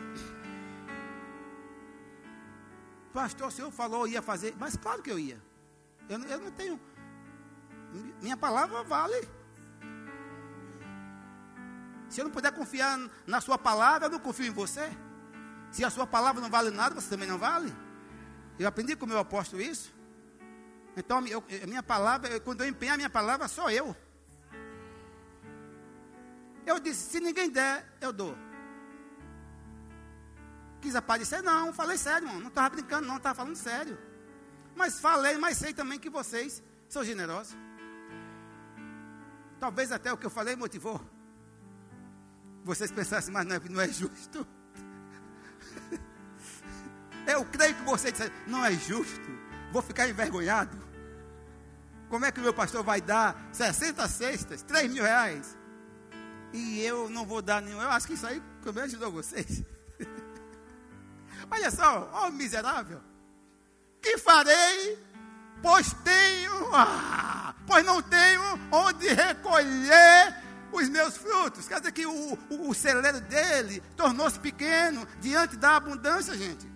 [3.14, 5.38] Pastor, o senhor falou ia fazer, mas claro que eu ia.
[6.08, 6.80] Eu, eu não tenho.
[8.22, 9.28] Minha palavra vale.
[12.08, 14.90] Se eu não puder confiar na sua palavra, eu não confio em você.
[15.70, 17.76] Se a sua palavra não vale nada, você também não vale.
[18.58, 19.94] Eu aprendi com o meu apóstolo isso.
[20.96, 23.94] Então, eu, minha palavra, quando eu empenhar a minha palavra, sou eu.
[26.66, 28.38] Eu disse: se ninguém der, eu dou.
[30.82, 31.44] Quis aparecer?
[31.44, 32.42] Não, falei sério, mano.
[32.42, 33.98] Não estava brincando, não, estava falando sério.
[34.76, 37.56] Mas falei, mas sei também que vocês são generosos.
[39.60, 41.00] Talvez até o que eu falei motivou.
[42.64, 44.48] Vocês pensassem, mas não é, não é justo.
[47.28, 49.30] Eu creio que vocês disseram, não é justo.
[49.72, 50.78] Vou ficar envergonhado.
[52.10, 55.58] Como é que o meu pastor vai dar 60 cestas, 3 mil reais?
[56.54, 57.82] E eu não vou dar nenhum.
[57.82, 59.64] Eu acho que isso aí também ajudou vocês.
[61.50, 63.02] Olha só, ó miserável.
[64.02, 64.98] Que farei?
[65.62, 70.36] Pois tenho, ah, pois não tenho onde recolher
[70.72, 71.68] os meus frutos.
[71.68, 76.70] Quer dizer que o, o, o celeiro dele tornou-se pequeno diante da abundância, gente.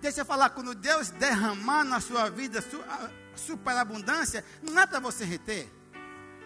[0.00, 2.64] Deixa eu falar, quando Deus derramar na sua vida
[3.36, 5.70] superabundância, não é para você reter.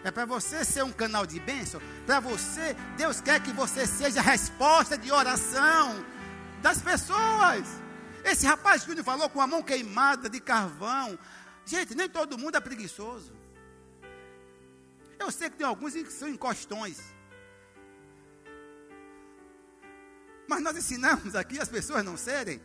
[0.05, 1.81] É para você ser um canal de bênção.
[2.05, 6.05] Para você, Deus quer que você seja resposta de oração
[6.61, 7.65] das pessoas.
[8.23, 11.17] Esse rapaz que falou com a mão queimada de carvão.
[11.65, 13.33] Gente, nem todo mundo é preguiçoso.
[15.17, 17.01] Eu sei que tem alguns que são encostões.
[20.47, 22.61] Mas nós ensinamos aqui as pessoas não serem.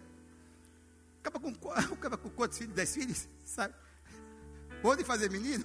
[1.24, 2.74] Acaba com, acaba com quantos filhos?
[2.74, 3.26] Dez filhos?
[3.46, 3.74] Sabe?
[4.82, 5.64] Pode fazer menino?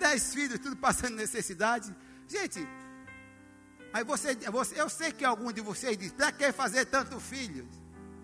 [0.00, 1.94] Dez filhos, tudo passando necessidade.
[2.26, 2.66] Gente,
[3.92, 7.68] aí você, você eu sei que algum de vocês diz, para que fazer tanto filhos?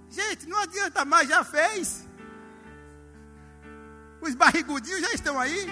[0.08, 2.08] Gente, não adianta mais, já fez.
[4.22, 5.66] Os barrigudinhos já estão aí.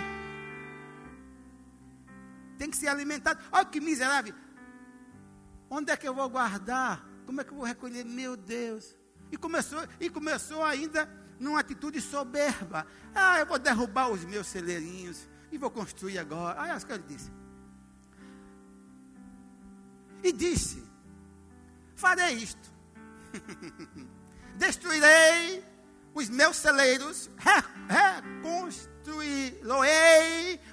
[2.58, 3.42] Tem que ser alimentado.
[3.50, 4.34] Olha que miserável.
[5.70, 7.02] Onde é que eu vou guardar?
[7.24, 8.04] Como é que eu vou recolher?
[8.04, 8.94] Meu Deus.
[9.32, 11.08] E começou, e começou ainda
[11.40, 12.86] numa atitude soberba.
[13.14, 16.60] Ah, eu vou derrubar os meus celeirinhos e vou construir agora.
[16.60, 17.30] Ah, acho que ele disse.
[20.22, 20.82] E disse:
[21.94, 22.74] Farei isto.
[24.58, 25.64] Destruirei
[26.12, 27.30] os meus celeiros,
[27.88, 29.86] reconstruí-los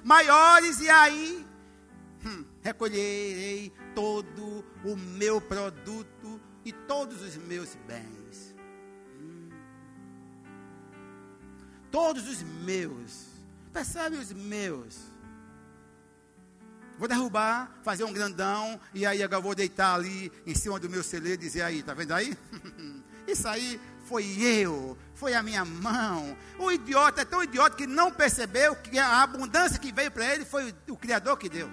[0.04, 1.46] maiores e aí
[2.24, 8.54] hum, recolherei todo o meu produto e todos os meus bens.
[9.20, 9.48] Hum.
[11.90, 13.31] Todos os meus.
[13.72, 15.12] Percebe os meus?
[16.98, 21.02] Vou derrubar, fazer um grandão, e aí agora vou deitar ali em cima do meu
[21.02, 22.36] celeiro e dizer aí, tá vendo aí?
[23.26, 26.36] Isso aí foi eu, foi a minha mão.
[26.58, 30.44] O idiota é tão idiota que não percebeu que a abundância que veio para ele
[30.44, 31.68] foi o, o Criador que deu.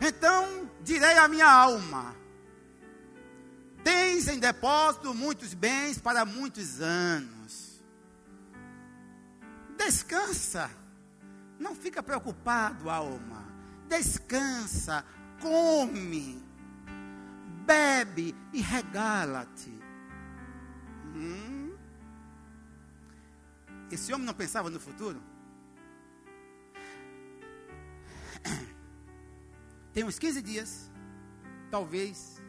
[0.00, 2.14] Então direi à minha alma:
[3.84, 7.82] Tens em depósito muitos bens para muitos anos.
[9.76, 10.70] Descansa.
[11.58, 13.44] Não fica preocupado, alma.
[13.88, 15.04] Descansa,
[15.40, 16.42] come,
[17.64, 19.70] bebe e regala-te.
[21.14, 21.76] Hum?
[23.90, 25.22] Esse homem não pensava no futuro?
[29.92, 30.90] Tem uns 15 dias,
[31.70, 32.41] talvez,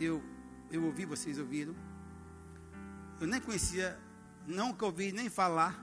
[0.00, 0.22] eu,
[0.70, 1.74] eu ouvi, vocês ouviram.
[3.20, 3.98] Eu nem conhecia,
[4.46, 5.82] nunca ouvi nem falar.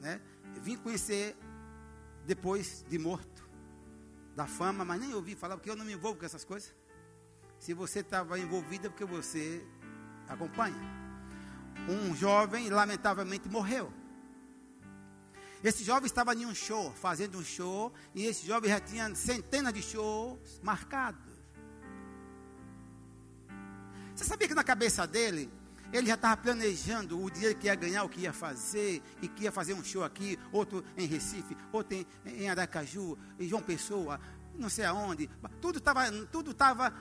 [0.00, 0.20] Né?
[0.54, 1.36] Eu vim conhecer
[2.26, 3.48] depois de morto,
[4.34, 6.74] da fama, mas nem ouvi falar, porque eu não me envolvo com essas coisas.
[7.58, 9.64] Se você estava envolvido, é porque você
[10.28, 10.76] acompanha.
[11.88, 13.92] Um jovem, lamentavelmente, morreu.
[15.62, 19.72] Esse jovem estava em um show, fazendo um show, e esse jovem já tinha centenas
[19.72, 21.33] de shows marcados.
[24.14, 25.50] Você sabia que na cabeça dele,
[25.92, 29.44] ele já estava planejando o dinheiro que ia ganhar, o que ia fazer, e que
[29.44, 34.20] ia fazer um show aqui, outro em Recife, outro em, em Aracaju, em João Pessoa,
[34.54, 35.28] não sei aonde.
[35.60, 36.92] Tudo estava tudo tava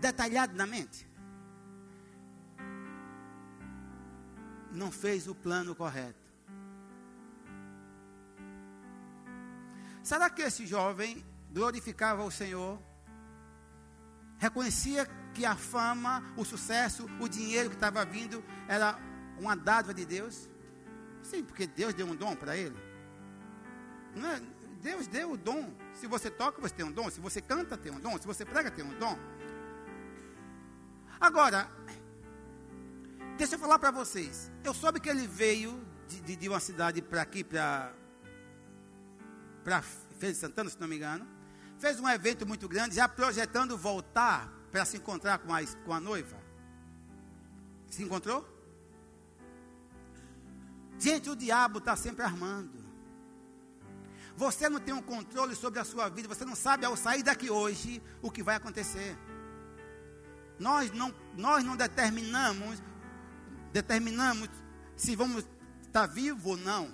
[0.00, 1.08] detalhado na mente.
[4.72, 6.28] Não fez o plano correto.
[10.02, 12.80] Será que esse jovem glorificava o Senhor?
[14.38, 15.06] Reconhecia
[15.38, 18.98] que a fama, o sucesso, o dinheiro que estava vindo era
[19.38, 20.48] uma dádiva de Deus?
[21.22, 22.76] Sim, porque Deus deu um dom para ele.
[24.16, 24.42] É?
[24.82, 25.72] Deus deu o dom.
[25.94, 27.08] Se você toca, você tem um dom.
[27.08, 28.18] Se você canta, tem um dom.
[28.18, 29.16] Se você prega, tem um dom.
[31.20, 31.70] Agora,
[33.36, 34.50] deixa eu falar para vocês.
[34.64, 37.92] Eu soube que ele veio de, de, de uma cidade para aqui, para
[40.18, 41.24] Feira de Santana, se não me engano.
[41.78, 46.00] Fez um evento muito grande, já projetando voltar para se encontrar com a, com a
[46.00, 46.36] noiva.
[47.90, 48.46] Se encontrou?
[50.98, 52.86] Gente, o diabo está sempre armando.
[54.36, 57.50] Você não tem um controle sobre a sua vida, você não sabe ao sair daqui
[57.50, 59.16] hoje o que vai acontecer.
[60.58, 62.82] Nós não, nós não determinamos,
[63.72, 64.48] determinamos
[64.96, 65.44] se vamos
[65.82, 66.92] estar vivo ou não.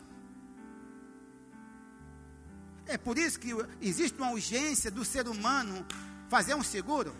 [2.87, 5.87] É por isso que existe uma urgência do ser humano
[6.29, 7.15] fazer um seguro.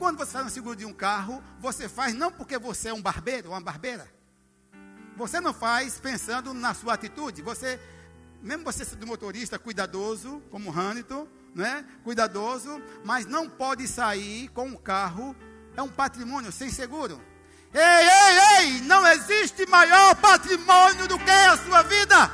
[0.00, 3.02] Quando você faz um seguro de um carro, você faz não porque você é um
[3.02, 4.10] barbeiro ou uma barbeira.
[5.14, 7.42] Você não faz pensando na sua atitude.
[7.42, 7.78] Você,
[8.40, 11.84] mesmo você sendo motorista cuidadoso, como Hamilton, né?
[12.02, 15.36] Cuidadoso, mas não pode sair com um carro,
[15.76, 17.20] é um patrimônio sem seguro.
[17.74, 22.30] Ei, ei, ei, não existe maior patrimônio do que a sua vida.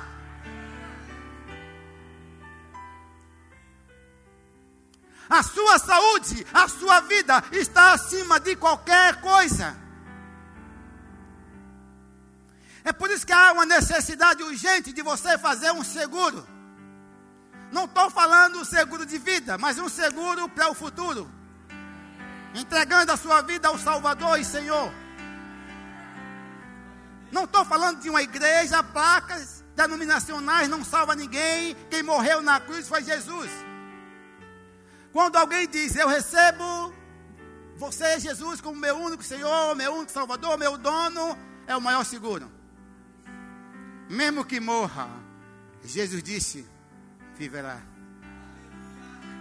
[5.29, 9.77] A sua saúde, a sua vida está acima de qualquer coisa.
[12.85, 16.47] É por isso que há uma necessidade urgente de você fazer um seguro.
[17.73, 21.29] Não estou falando um seguro de vida, mas um seguro para o futuro.
[22.55, 24.93] Entregando a sua vida ao Salvador e Senhor.
[27.33, 31.77] Não estou falando de uma igreja, placas denominacionais não salva ninguém.
[31.91, 33.51] Quem morreu na cruz foi Jesus.
[35.17, 36.93] Quando alguém diz, eu recebo
[37.79, 42.53] você, Jesus, como meu único Senhor, meu único Salvador, meu dono, é o maior seguro.
[44.11, 45.09] Mesmo que morra,
[45.83, 46.69] Jesus disse:
[47.35, 47.81] viverá.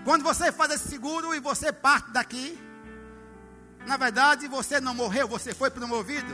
[0.06, 2.58] Quando você faz esse seguro e você parte daqui,
[3.86, 6.34] na verdade você não morreu, você foi promovido.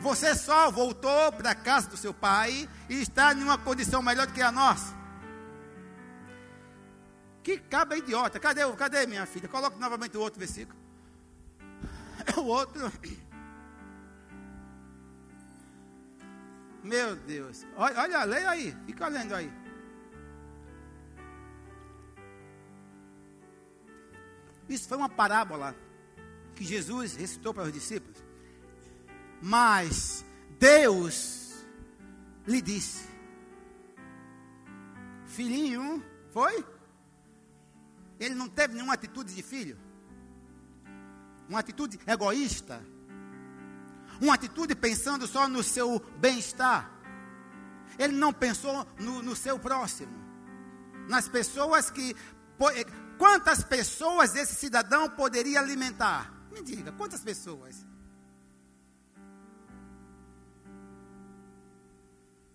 [0.00, 4.26] Você só voltou para a casa do seu pai e está em uma condição melhor
[4.26, 5.05] do que a nossa.
[7.46, 8.40] Que caba idiota.
[8.40, 9.48] Cadê, cadê minha filha?
[9.48, 10.76] Coloque novamente o outro versículo.
[12.38, 12.92] O outro.
[16.82, 17.64] Meu Deus.
[17.76, 18.76] Olha, olha, leia aí.
[18.84, 19.48] Fica lendo aí.
[24.68, 25.72] Isso foi uma parábola
[26.56, 28.20] que Jesus recitou para os discípulos.
[29.40, 30.24] Mas
[30.58, 31.64] Deus
[32.44, 33.08] lhe disse:
[35.26, 36.75] Filhinho, foi?
[38.18, 39.78] Ele não teve nenhuma atitude de filho.
[41.48, 42.82] Uma atitude egoísta.
[44.20, 46.90] Uma atitude pensando só no seu bem-estar.
[47.98, 50.12] Ele não pensou no, no seu próximo.
[51.08, 52.16] Nas pessoas que.
[52.74, 52.84] Eh,
[53.18, 56.32] quantas pessoas esse cidadão poderia alimentar?
[56.50, 57.86] Me diga, quantas pessoas?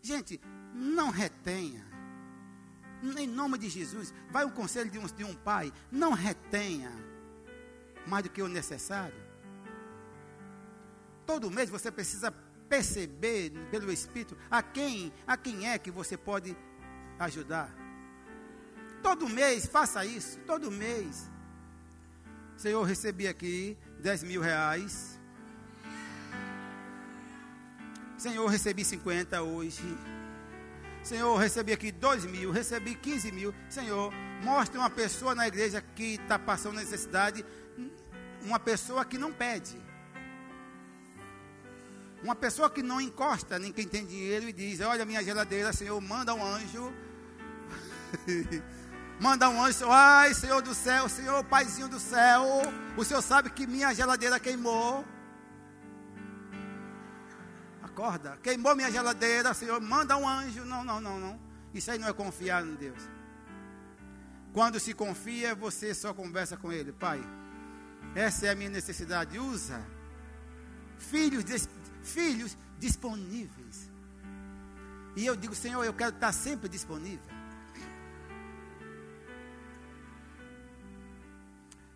[0.02, 0.42] Gente,
[0.74, 1.91] não retenha
[3.18, 6.92] em nome de Jesus, vai um conselho de um, de um pai, não retenha
[8.06, 9.16] mais do que o necessário.
[11.26, 12.32] Todo mês você precisa
[12.70, 16.56] perceber pelo Espírito a quem, a quem é que você pode
[17.20, 17.74] ajudar.
[19.02, 21.30] Todo mês faça isso, todo mês.
[22.56, 25.20] Senhor, recebi aqui 10 mil reais.
[28.18, 29.82] Senhor, recebi 50 hoje.
[31.04, 33.54] Senhor, recebi aqui dois mil, recebi 15 mil.
[33.70, 37.44] Senhor, mostre uma pessoa na igreja que está passando necessidade,
[38.44, 39.80] uma pessoa que não pede.
[42.24, 46.00] Uma pessoa que não encosta nem quem tem dinheiro e diz: Olha, minha geladeira, Senhor,
[46.00, 46.94] manda um anjo.
[49.20, 52.44] manda um anjo, ai, Senhor do céu, Senhor, Paizinho do céu,
[52.98, 55.06] o Senhor sabe que minha geladeira queimou
[57.92, 60.64] acorda, queimou minha geladeira, Senhor, manda um anjo.
[60.66, 61.40] Não, não, não, não.
[61.74, 63.02] Isso aí não é confiar em Deus.
[64.54, 67.22] Quando se confia, você só conversa com Ele, Pai.
[68.16, 69.38] Essa é a minha necessidade.
[69.38, 69.82] Usa
[70.98, 71.44] filhos,
[72.04, 73.90] filhos disponíveis.
[75.16, 77.30] E eu digo, Senhor, eu quero estar sempre disponível.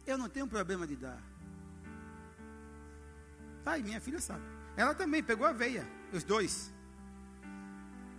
[0.06, 1.22] Eu não tenho problema de dar.
[3.64, 4.44] Pai, minha filha sabe.
[4.78, 6.74] Ela também pegou a veia, os dois.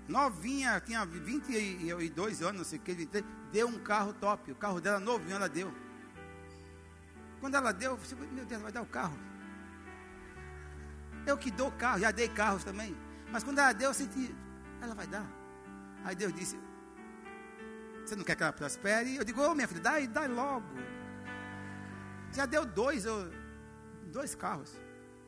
[0.08, 3.08] Novinha, tinha 22 anos, não sei o que,
[3.52, 4.52] deu um carro top.
[4.52, 5.72] O carro dela novinho, ela deu.
[7.40, 9.18] Quando ela deu, eu falei, meu Deus, vai dar o carro.
[11.26, 12.96] Eu que dou carro, já dei carros também.
[13.30, 14.34] Mas quando ela deu, eu senti,
[14.80, 15.26] ela vai dar.
[16.04, 16.56] Aí Deus disse,
[18.04, 19.16] você não quer que ela prospere?
[19.16, 20.66] Eu digo, ô oh, minha filha, dá, dá logo.
[22.32, 23.04] Já deu dois,
[24.12, 24.85] dois carros.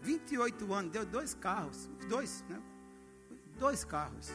[0.09, 1.90] 28 anos, deu dois carros.
[2.09, 2.59] Dois, né?
[3.59, 4.30] Dois carros.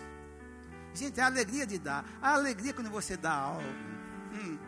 [0.94, 2.06] Gente, é a alegria de dar.
[2.22, 3.64] A alegria quando você dá algo.
[4.36, 4.60] Hum.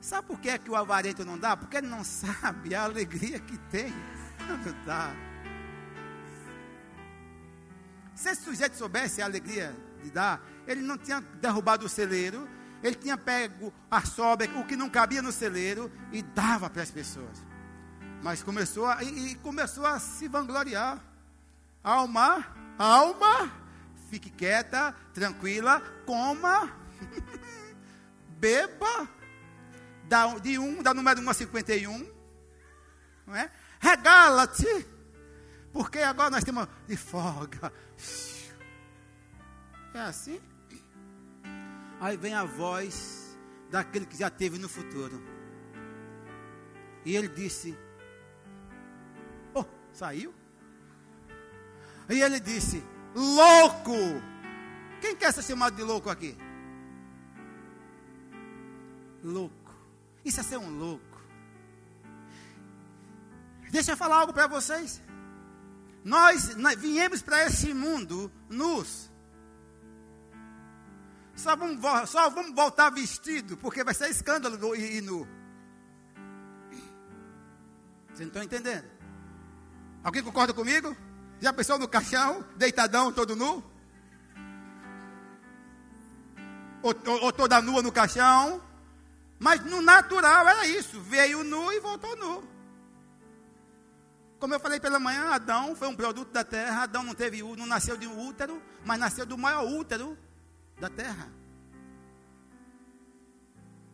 [0.00, 1.56] Sabe por que, é que o avarento não dá?
[1.56, 3.92] Porque ele não sabe a alegria que tem
[4.46, 5.10] quando dá.
[8.14, 12.48] Se esse sujeito soubesse a alegria de dar, ele não tinha derrubado o celeiro,
[12.84, 16.90] ele tinha pego a sobra, o que não cabia no celeiro, e dava para as
[16.90, 17.48] pessoas.
[18.22, 21.02] Mas começou a, e, e começou a se vangloriar.
[21.82, 22.46] Alma,
[22.78, 23.52] alma,
[24.10, 26.72] fique quieta, tranquila, coma,
[28.38, 29.08] beba,
[30.08, 32.10] da, de um, da número 1 a 51,
[33.26, 33.50] não é?
[33.78, 34.86] Regala-te,
[35.72, 37.72] porque agora nós temos de folga.
[39.94, 40.40] É assim?
[42.00, 43.38] Aí vem a voz
[43.70, 45.22] daquele que já teve no futuro.
[47.04, 47.76] E ele disse:
[49.98, 50.32] Saiu.
[52.08, 52.84] E ele disse:
[53.16, 53.98] Louco!
[55.00, 56.38] Quem quer ser chamado de louco aqui?
[59.24, 59.74] Louco.
[60.24, 61.20] Isso é ser um louco.
[63.72, 65.02] Deixa eu falar algo para vocês.
[66.04, 69.10] Nós, viemos para esse mundo nus.
[71.34, 75.26] Só vamos, só vamos voltar vestido, porque vai ser escândalo e, e nu.
[78.06, 78.97] Vocês não estão entendendo?
[80.02, 80.96] Alguém concorda comigo?
[81.40, 83.62] Já pensou no caixão, deitadão, todo nu?
[86.82, 88.62] Ou, ou, ou toda nua no caixão?
[89.38, 91.00] Mas no natural era isso.
[91.00, 92.58] Veio nu e voltou nu.
[94.38, 96.82] Como eu falei pela manhã, Adão foi um produto da terra.
[96.82, 100.16] Adão não teve, não nasceu de um útero, mas nasceu do maior útero
[100.78, 101.28] da terra.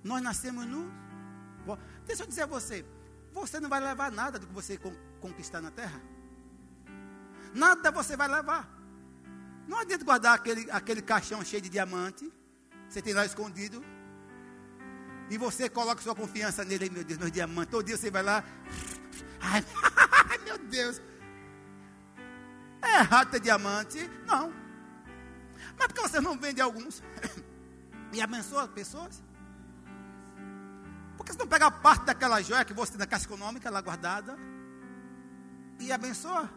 [0.02, 0.92] Nós nascemos nu.
[2.06, 2.84] Deixa eu dizer a você,
[3.32, 4.78] você não vai levar nada do que você
[5.24, 6.00] conquistar na terra.
[7.54, 8.68] Nada você vai levar.
[9.66, 12.30] Não adianta guardar aquele, aquele caixão cheio de diamante.
[12.88, 13.82] Você tem lá escondido.
[15.30, 17.70] E você coloca sua confiança nele, meu Deus, meus diamantes.
[17.70, 18.44] Todo dia você vai lá.
[19.40, 19.64] Ai,
[20.44, 21.00] meu Deus.
[22.82, 23.98] É errado ter diamante?
[24.26, 24.52] Não.
[25.78, 27.02] Mas por que você não vende alguns?
[28.12, 29.22] e abençoa pessoas?
[31.16, 33.80] Por que você não pega parte daquela joia que você tem na caixa econômica lá
[33.80, 34.36] guardada
[35.78, 36.50] e abençoa?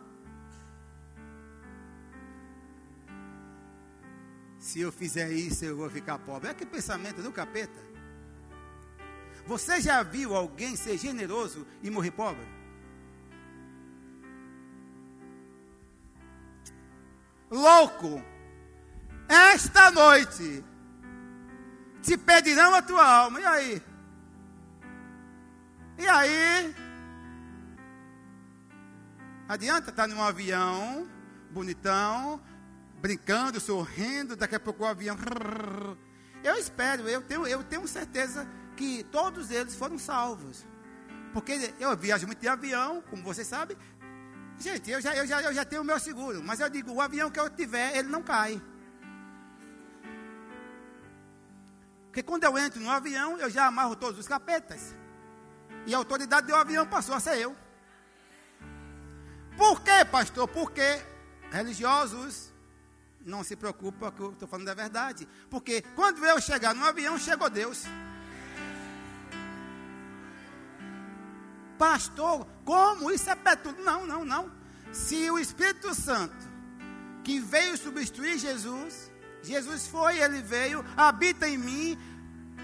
[4.59, 6.49] Se eu fizer isso, eu vou ficar pobre.
[6.49, 7.79] É que pensamento do capeta.
[9.45, 12.45] Você já viu alguém ser generoso e morrer pobre?
[17.49, 18.21] Louco,
[19.29, 20.63] esta noite
[22.01, 23.39] te pedirão a tua alma.
[23.39, 23.83] E aí?
[25.97, 26.75] E aí?
[29.47, 31.07] Adianta estar num avião
[31.51, 32.41] bonitão,
[32.99, 35.15] brincando, sorrindo, daqui a pouco o avião.
[36.43, 40.65] Eu espero, eu tenho, eu tenho certeza que todos eles foram salvos.
[41.33, 43.77] Porque eu viajo muito de avião, como vocês sabem.
[44.59, 46.43] Gente, eu já, eu, já, eu já tenho o meu seguro.
[46.43, 48.61] Mas eu digo, o avião que eu tiver, ele não cai.
[52.07, 54.95] Porque quando eu entro no avião, eu já amarro todos os capetas.
[55.85, 57.55] E a autoridade do avião passou a ser eu.
[59.57, 60.47] Por quê, pastor?
[60.47, 61.01] Porque
[61.51, 62.53] religiosos
[63.25, 65.27] não se preocupa que eu estou falando da verdade.
[65.49, 67.83] Porque quando eu chegar no avião, chegou Deus.
[71.77, 73.83] Pastor, como isso é petudo?
[73.83, 74.51] Não, não, não.
[74.91, 76.35] Se o Espírito Santo,
[77.23, 79.11] que veio substituir Jesus,
[79.43, 81.97] Jesus foi, ele veio, habita em mim,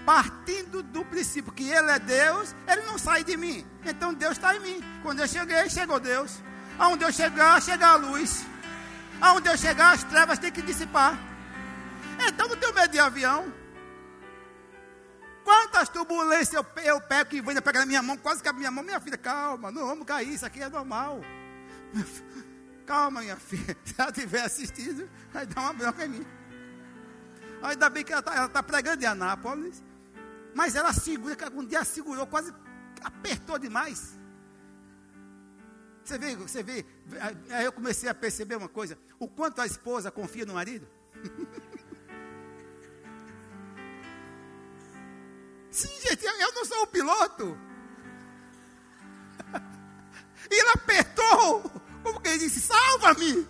[0.04, 3.64] partindo do princípio que ele é Deus, ele não sai de mim.
[3.84, 4.80] Então Deus está em mim.
[5.02, 6.42] Quando eu cheguei, chegou Deus.
[6.78, 8.44] Aonde eu chegar, chega a luz.
[9.20, 11.18] Aonde eu chegar, as trevas têm que dissipar.
[12.26, 13.52] Então não tenho medo de avião.
[15.44, 18.70] Quantas turbulências eu, eu pego e vem pegar na minha mão, quase que a minha
[18.70, 21.20] mão, minha filha, calma, não vamos cair, isso aqui é normal.
[22.86, 26.26] Calma, minha filha, se ela estiver assistindo, vai dar uma bronca em mim.
[27.62, 29.82] Ainda bem que ela está tá pregando em Anápolis,
[30.54, 32.52] mas ela segura, que algum dia segurou, quase
[33.02, 34.18] apertou demais.
[36.04, 36.84] Você vê, você vê,
[37.50, 40.86] aí eu comecei a perceber uma coisa: o quanto a esposa confia no marido.
[45.70, 47.58] Sim, gente, eu não sou o piloto.
[50.50, 51.62] E ele apertou,
[52.02, 53.48] como que ele disse: salva-me.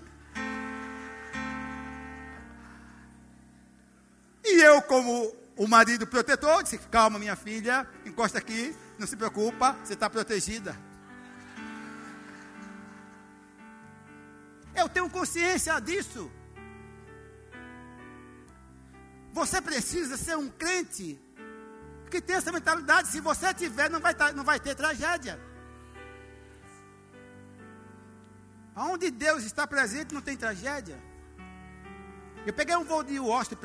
[4.44, 9.76] E eu, como o marido protetor, disse: calma, minha filha, encosta aqui, não se preocupa,
[9.82, 10.93] você está protegida.
[14.74, 16.30] Eu tenho consciência disso.
[19.32, 21.20] Você precisa ser um crente
[22.10, 23.08] que tem essa mentalidade.
[23.08, 25.40] Se você tiver, não vai, não vai ter tragédia.
[28.76, 31.00] Onde Deus está presente, não tem tragédia.
[32.46, 33.56] Eu peguei um voo de Washington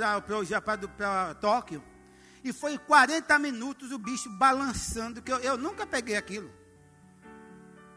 [0.98, 1.84] para Tóquio.
[2.44, 5.22] E foi 40 minutos o bicho balançando.
[5.22, 6.50] que Eu, eu nunca peguei aquilo.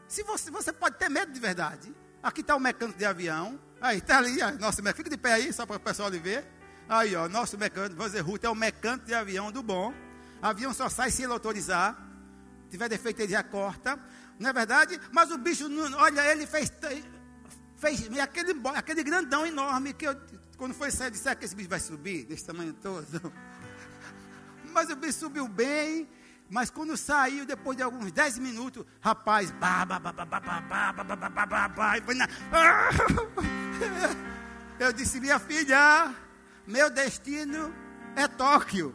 [0.08, 1.94] Se você, você pode ter medo de verdade.
[2.22, 3.58] Aqui está o mecânico de avião.
[3.80, 4.96] Aí, está ali, nosso mecânico.
[4.98, 6.46] Fica de pé aí, só para o pessoal ver.
[6.88, 9.92] Aí, ó, nosso mecânico, Vanzerhut, é o mecânico de avião do bom.
[10.40, 11.96] Avião só sai se ele autorizar.
[12.64, 13.98] Se tiver defeito, ele já corta.
[14.38, 15.00] Não é verdade?
[15.10, 15.66] Mas o bicho,
[15.96, 16.72] olha, ele fez,
[17.76, 20.16] fez aquele, aquele grandão enorme que eu,
[20.56, 23.32] quando foi sair, disse, que esse bicho vai subir, desse tamanho todo.
[24.72, 26.08] Mas o bicho subiu bem.
[26.52, 29.50] Mas quando saiu, depois de alguns 10 minutos, rapaz.
[34.78, 36.14] Eu disse, minha filha,
[36.66, 37.74] meu destino
[38.14, 38.94] é Tóquio.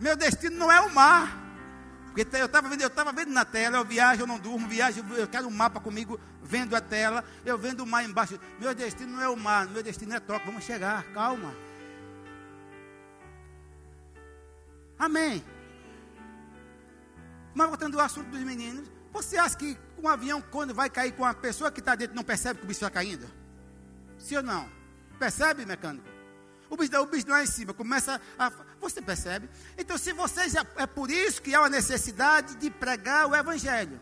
[0.00, 1.45] meu destino não é o mar.
[2.16, 5.04] Porque eu estava vendo, eu estava vendo na tela, eu viajo, eu não durmo, viajo,
[5.14, 8.40] eu quero um mapa comigo, vendo a tela, eu vendo o mar embaixo.
[8.58, 11.54] Meu destino não é o mar, meu destino é toque, vamos chegar, calma.
[14.98, 15.44] Amém.
[17.54, 21.22] Mas voltando ao assunto dos meninos, você acha que um avião, quando vai cair com
[21.22, 23.30] uma pessoa que está dentro, não percebe que o bicho está caindo?
[24.18, 24.66] Sim ou não?
[25.18, 26.15] Percebe, mecânico?
[26.68, 28.50] O bicho, o bicho lá em cima começa a.
[28.80, 29.48] Você percebe?
[29.78, 30.66] Então, se você já.
[30.76, 34.00] É por isso que há uma necessidade de pregar o Evangelho.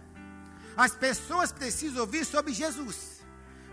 [0.77, 3.23] As pessoas precisam ouvir sobre Jesus.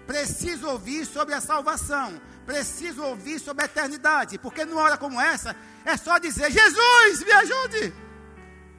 [0.05, 2.19] Precisam ouvir sobre a salvação.
[2.45, 4.37] Precisam ouvir sobre a eternidade.
[4.37, 7.93] Porque numa hora como essa, é só dizer: Jesus, me ajude.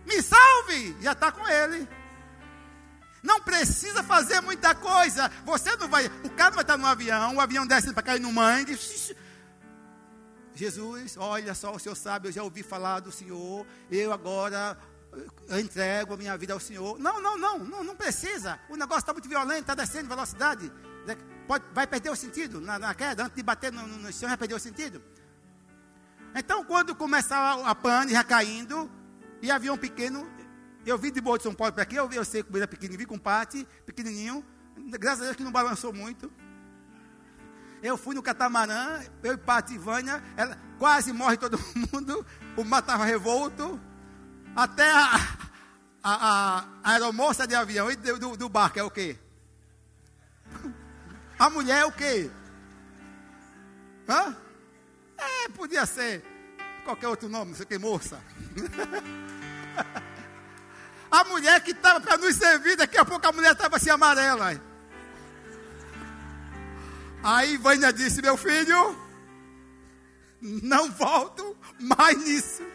[0.07, 0.97] Me salve.
[1.01, 1.89] Já está com ele.
[3.23, 5.31] Não precisa fazer muita coisa.
[5.45, 6.07] Você não vai.
[6.25, 8.77] O cara vai estar no avião, o avião desce para cair no mangue.
[10.55, 14.77] Jesus, olha só, o Senhor sabe, eu já ouvi falar do Senhor, eu agora
[15.49, 16.99] eu entrego a minha vida ao Senhor.
[16.99, 18.59] Não, não, não, não, não precisa.
[18.69, 20.73] O negócio está muito violento, está descendo velocidade.
[21.47, 24.39] Pode, vai perder o sentido na, na queda, antes de bater no, no, chão, vai
[24.39, 25.03] perder o sentido.
[26.35, 28.91] Então, quando começar a, pane já caindo,
[29.43, 30.27] e avião pequeno,
[30.87, 33.01] eu vim de Boa de São Paulo para aqui, eu, eu sei que era pequenininho,
[33.01, 34.43] vi com parte, pequenininho,
[34.99, 36.33] graças a Deus que não balançou muito.
[37.83, 41.59] Eu fui no catamarã, eu e Pati Vânia, ela, quase morre todo
[41.93, 42.25] mundo,
[42.57, 43.79] o mar estava revolto,
[44.55, 45.17] até a,
[46.03, 49.19] a, a, aeromoça de avião e do, do barco é o quê?
[51.39, 52.31] A mulher é o quê?
[54.09, 54.37] Hã?
[55.19, 56.23] É, podia ser
[56.85, 58.23] qualquer outro nome, não sei o que, moça.
[61.11, 64.72] a mulher que estava para nos servir, daqui a pouco a mulher estava assim amarela.
[67.23, 68.97] Aí Vânia disse: Meu filho,
[70.41, 72.65] não volto mais nisso.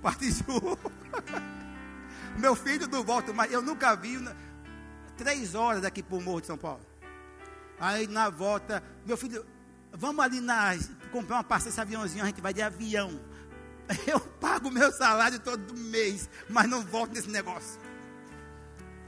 [0.00, 0.78] Particiou.
[2.38, 3.52] Meu filho não volta mais.
[3.52, 4.18] Eu nunca vi.
[5.16, 6.80] Três horas daqui para o Morro de São Paulo.
[7.78, 9.44] Aí na volta, meu filho,
[9.92, 10.76] vamos ali na,
[11.10, 13.18] comprar uma passagem esse aviãozinho, a gente vai de avião.
[14.06, 17.80] Eu pago meu salário todo mês, mas não volto nesse negócio.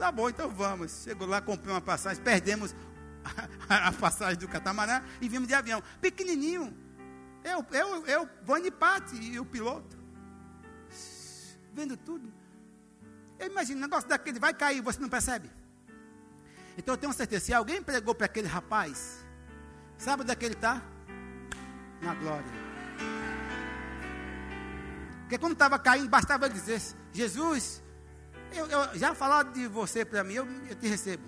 [0.03, 1.03] Tá bom, então vamos.
[1.05, 2.75] Chegou lá, comprei uma passagem, perdemos
[3.69, 5.81] a, passagem do catamarã e vimos de avião.
[6.01, 6.77] Pequenininho.
[7.41, 9.97] Eu, eu, eu, Vani Patti e o piloto.
[11.73, 12.33] Vendo tudo.
[13.39, 15.49] Eu imagino, o negócio daquele vai cair, você não percebe?
[16.77, 19.25] Então eu tenho certeza, se alguém pregou para aquele rapaz,
[19.97, 20.81] sabe onde é que ele está?
[22.01, 22.51] Na glória.
[25.21, 26.81] Porque quando estava caindo, bastava dizer,
[27.13, 27.81] Jesus,
[28.53, 31.23] eu, eu já falaram de você para mim, eu, eu te recebo.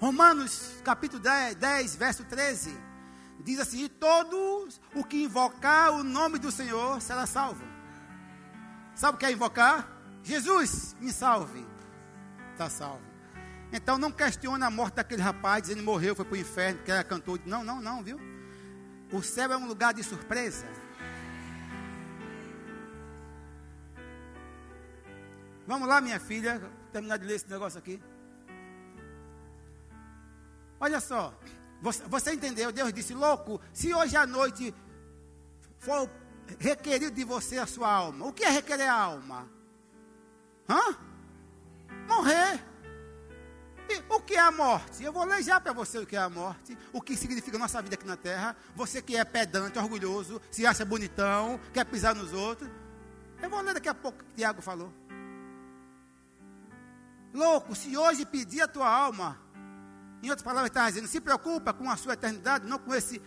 [0.00, 2.76] Romanos capítulo 10, 10, verso 13.
[3.40, 7.64] Diz assim: todos o que invocar o nome do Senhor será salvo.
[8.94, 9.88] Sabe o que é invocar?
[10.22, 11.66] Jesus, me salve.
[12.52, 13.02] Está salvo.
[13.72, 17.04] Então não questione a morte daquele rapaz, que morreu, foi para o inferno, que era
[17.04, 17.40] cantor.
[17.44, 18.18] Não, não, não, viu?
[19.12, 20.66] O céu é um lugar de surpresa.
[25.68, 26.58] Vamos lá, minha filha,
[26.90, 28.02] terminar de ler esse negócio aqui.
[30.80, 31.38] Olha só,
[31.82, 32.72] você, você entendeu?
[32.72, 34.74] Deus disse: louco, se hoje à noite
[35.78, 36.10] for
[36.58, 39.46] requerido de você a sua alma, o que é requerer a alma?
[40.66, 40.96] Hã?
[42.06, 42.64] Morrer.
[43.90, 45.04] E o que é a morte?
[45.04, 47.82] Eu vou ler já para você o que é a morte, o que significa nossa
[47.82, 48.56] vida aqui na terra.
[48.74, 52.70] Você que é pedante, orgulhoso, se acha bonitão, quer pisar nos outros.
[53.42, 54.90] Eu vou ler daqui a pouco o que Tiago falou.
[57.32, 59.38] Louco, se hoje pedir a tua alma,
[60.22, 63.22] em outras palavras, está dizendo, se preocupa com a sua eternidade, não com esse,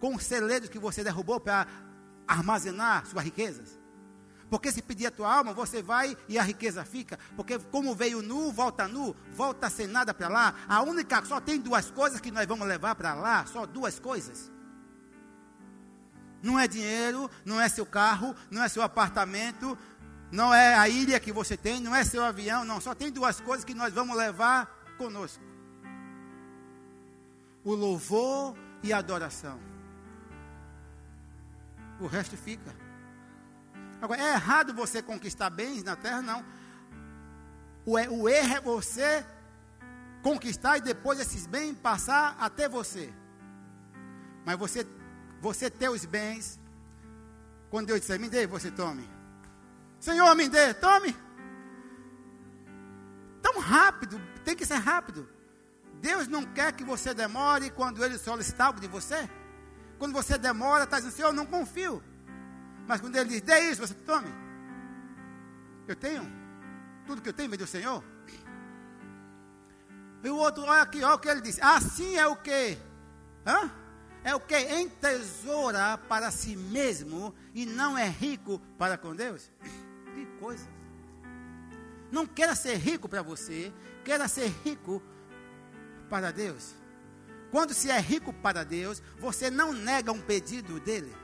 [0.00, 1.66] com que você derrubou para
[2.26, 3.82] armazenar suas riquezas.
[4.52, 7.18] Porque se pedir a tua alma, você vai e a riqueza fica.
[7.34, 10.54] Porque como veio nu, volta nu, volta sem nada para lá.
[10.68, 14.52] A única, só tem duas coisas que nós vamos levar para lá, só duas coisas.
[16.42, 19.78] Não é dinheiro, não é seu carro, não é seu apartamento,
[20.32, 22.80] não é a ilha que você tem, não é seu avião, não.
[22.80, 24.66] Só tem duas coisas que nós vamos levar
[24.96, 25.44] conosco:
[27.62, 29.60] o louvor e a adoração.
[32.00, 32.74] O resto fica.
[34.00, 36.22] Agora, é errado você conquistar bens na terra?
[36.22, 36.42] Não.
[37.84, 39.26] O, o erro é você
[40.22, 43.12] conquistar e depois esses bens passar até você.
[44.46, 44.86] Mas você,
[45.42, 46.58] você ter os bens,
[47.70, 49.11] quando Deus disser, me dê, você tome.
[50.02, 51.16] Senhor, me dê, tome.
[53.40, 55.28] Tão rápido, tem que ser rápido.
[56.00, 59.30] Deus não quer que você demore quando Ele solicitar algo de você.
[60.00, 62.02] Quando você demora, está dizendo, Senhor, não confio.
[62.84, 64.26] Mas quando Ele diz, dê isso, você tome.
[65.86, 66.24] Eu tenho.
[67.06, 68.02] Tudo que eu tenho vem do Senhor.
[70.24, 71.60] E o outro, olha aqui, olha o que ele disse.
[71.62, 72.76] Assim é o que?
[73.46, 73.70] Hã?
[74.24, 74.56] É o que?
[74.56, 79.48] Entesoura para si mesmo e não é rico para com Deus.
[80.42, 80.66] Coisa.
[82.10, 83.72] Não queira ser rico para você,
[84.04, 85.00] queira ser rico
[86.10, 86.74] para Deus.
[87.52, 91.14] Quando se é rico para Deus, você não nega um pedido dele.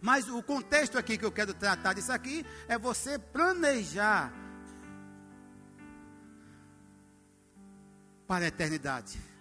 [0.00, 4.32] Mas o contexto aqui que eu quero tratar disso aqui é você planejar
[8.26, 9.35] para a eternidade.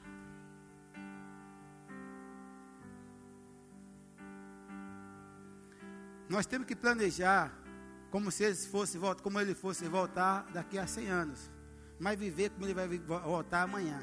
[6.28, 7.54] Nós temos que planejar
[8.10, 11.52] como se ele fosse, como ele fosse voltar daqui a 100 anos,
[12.00, 14.00] mas viver como ele vai voltar amanhã.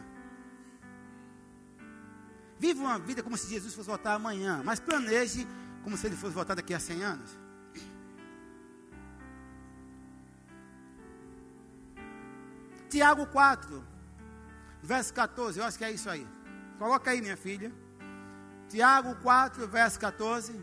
[2.58, 5.46] Viva uma vida como se Jesus fosse voltar amanhã, mas planeje
[5.82, 7.42] como se ele fosse voltar daqui a 100 anos.
[12.88, 13.82] Tiago 4,
[14.82, 16.26] verso 14, eu acho que é isso aí.
[16.78, 17.72] Coloca aí, minha filha.
[18.68, 20.62] Tiago 4, verso 14.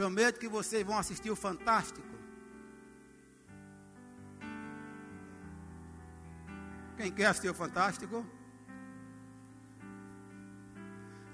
[0.00, 2.08] Prometo que vocês vão assistir o Fantástico.
[6.96, 8.24] Quem quer assistir o Fantástico?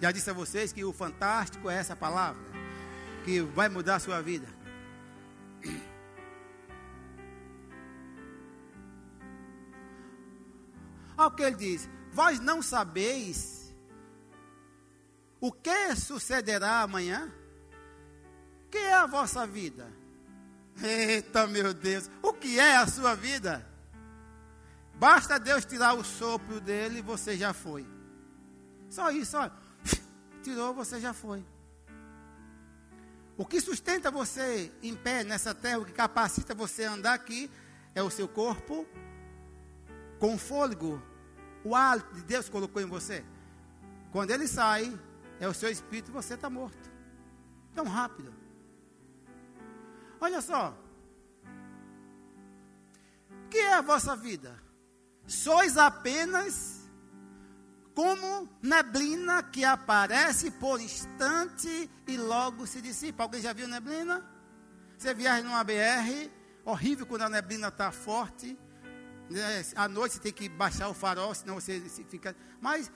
[0.00, 2.42] Já disse a vocês que o fantástico é essa palavra
[3.24, 4.48] que vai mudar a sua vida.
[11.16, 13.72] Olha o que ele diz: Vós não sabeis
[15.40, 17.32] o que sucederá amanhã?
[18.76, 19.90] Que é a vossa vida?
[20.82, 23.66] Eita, meu Deus, o que é a sua vida?
[24.96, 27.86] Basta Deus tirar o sopro dele e você já foi.
[28.90, 29.50] Só isso, olha
[30.44, 31.42] tirou, você já foi.
[33.38, 37.50] O que sustenta você em pé nessa terra, o que capacita você a andar aqui,
[37.94, 38.86] é o seu corpo
[40.18, 41.02] com fôlego.
[41.64, 43.24] O ar de Deus colocou em você.
[44.12, 44.92] Quando ele sai,
[45.40, 46.90] é o seu espírito, você está morto.
[47.74, 48.35] Tão rápido.
[50.20, 50.76] Olha só.
[53.30, 54.60] O que é a vossa vida?
[55.26, 56.76] Sois apenas
[57.94, 63.22] como neblina que aparece por instante e logo se dissipa.
[63.22, 64.24] Alguém já viu neblina?
[64.98, 66.30] Você viaja numa BR,
[66.64, 68.58] horrível quando a neblina está forte.
[69.30, 69.64] Né?
[69.74, 72.36] À noite você tem que baixar o farol, senão você fica.
[72.60, 72.90] Mas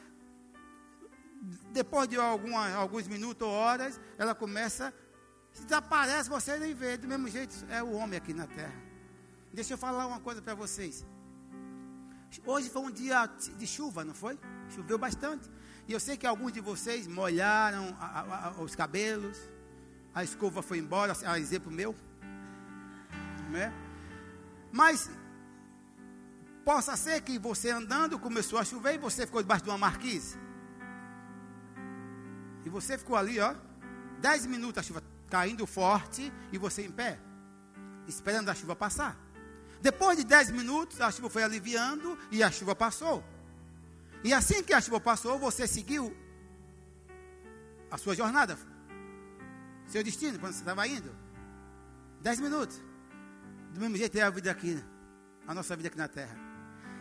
[1.72, 4.92] depois de alguma, alguns minutos ou horas, ela começa,
[5.52, 6.96] se desaparece, você nem vê.
[6.96, 8.74] Do mesmo jeito, é o homem aqui na terra.
[9.52, 11.04] Deixa eu falar uma coisa para vocês.
[12.46, 14.38] Hoje foi um dia de chuva, não foi?
[14.74, 15.50] Choveu bastante.
[15.88, 19.36] E eu sei que alguns de vocês molharam a, a, a, os cabelos.
[20.14, 21.94] A escova foi embora, a exemplo meu.
[23.50, 23.72] Né?
[24.70, 25.10] Mas
[26.64, 30.38] possa ser que você andando começou a chover e você ficou debaixo de uma marquise.
[32.64, 33.54] E você ficou ali, ó,
[34.20, 37.18] dez minutos a chuva caindo forte e você em pé,
[38.06, 39.16] esperando a chuva passar.
[39.80, 43.24] Depois de dez minutos, a chuva foi aliviando e a chuva passou.
[44.22, 46.14] E assim que a chuva passou, você seguiu
[47.90, 48.58] a sua jornada,
[49.86, 51.10] seu destino, quando você estava indo.
[52.20, 52.80] Dez minutos.
[53.72, 54.82] Do mesmo jeito é a vida aqui,
[55.46, 56.36] a nossa vida aqui na terra.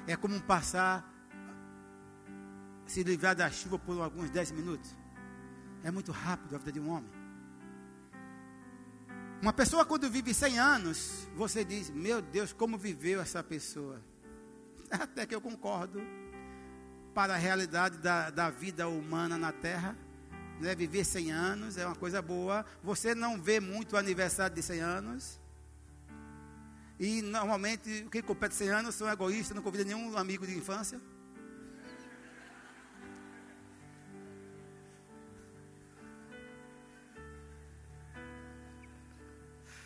[0.07, 1.03] É como passar,
[2.85, 4.95] se livrar da chuva por alguns dez minutos.
[5.83, 7.18] É muito rápido a vida de um homem.
[9.41, 14.01] Uma pessoa quando vive 100 anos, você diz, meu Deus, como viveu essa pessoa?
[14.91, 16.01] Até que eu concordo
[17.13, 19.95] para a realidade da, da vida humana na Terra.
[20.59, 20.75] Né?
[20.75, 22.65] Viver 100 anos é uma coisa boa.
[22.83, 25.39] Você não vê muito o aniversário de 100 anos.
[26.99, 30.99] E normalmente, quem compete 100 anos são egoístas, não convida nenhum amigo de infância.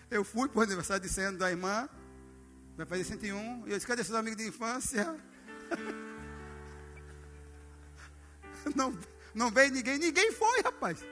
[0.10, 1.90] Eu fui para o aniversário de 100 anos da irmã,
[2.76, 5.16] vai fazer 101, e eu disse: cadê seus amigos de infância?
[8.76, 8.98] Não,
[9.36, 11.04] não veio ninguém, ninguém foi, rapaz.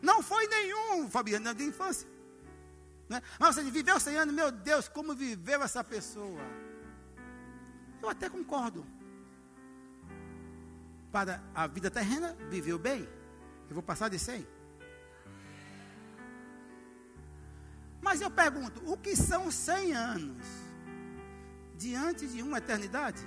[0.00, 2.08] Não foi nenhum, Fabiano, de infância.
[3.08, 3.22] Né?
[3.38, 6.40] Mas você viveu 100 anos, meu Deus, como viveu essa pessoa?
[8.02, 8.86] Eu até concordo.
[11.10, 13.08] Para a vida terrena, viveu bem.
[13.68, 14.46] Eu vou passar de 100.
[18.06, 20.46] Mas eu pergunto, o que são 100 anos
[21.74, 23.20] diante de uma eternidade?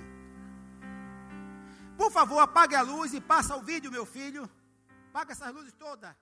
[1.98, 4.48] Por favor, apague a luz e passa o vídeo, meu filho.
[5.10, 6.16] Apaga essas luzes todas.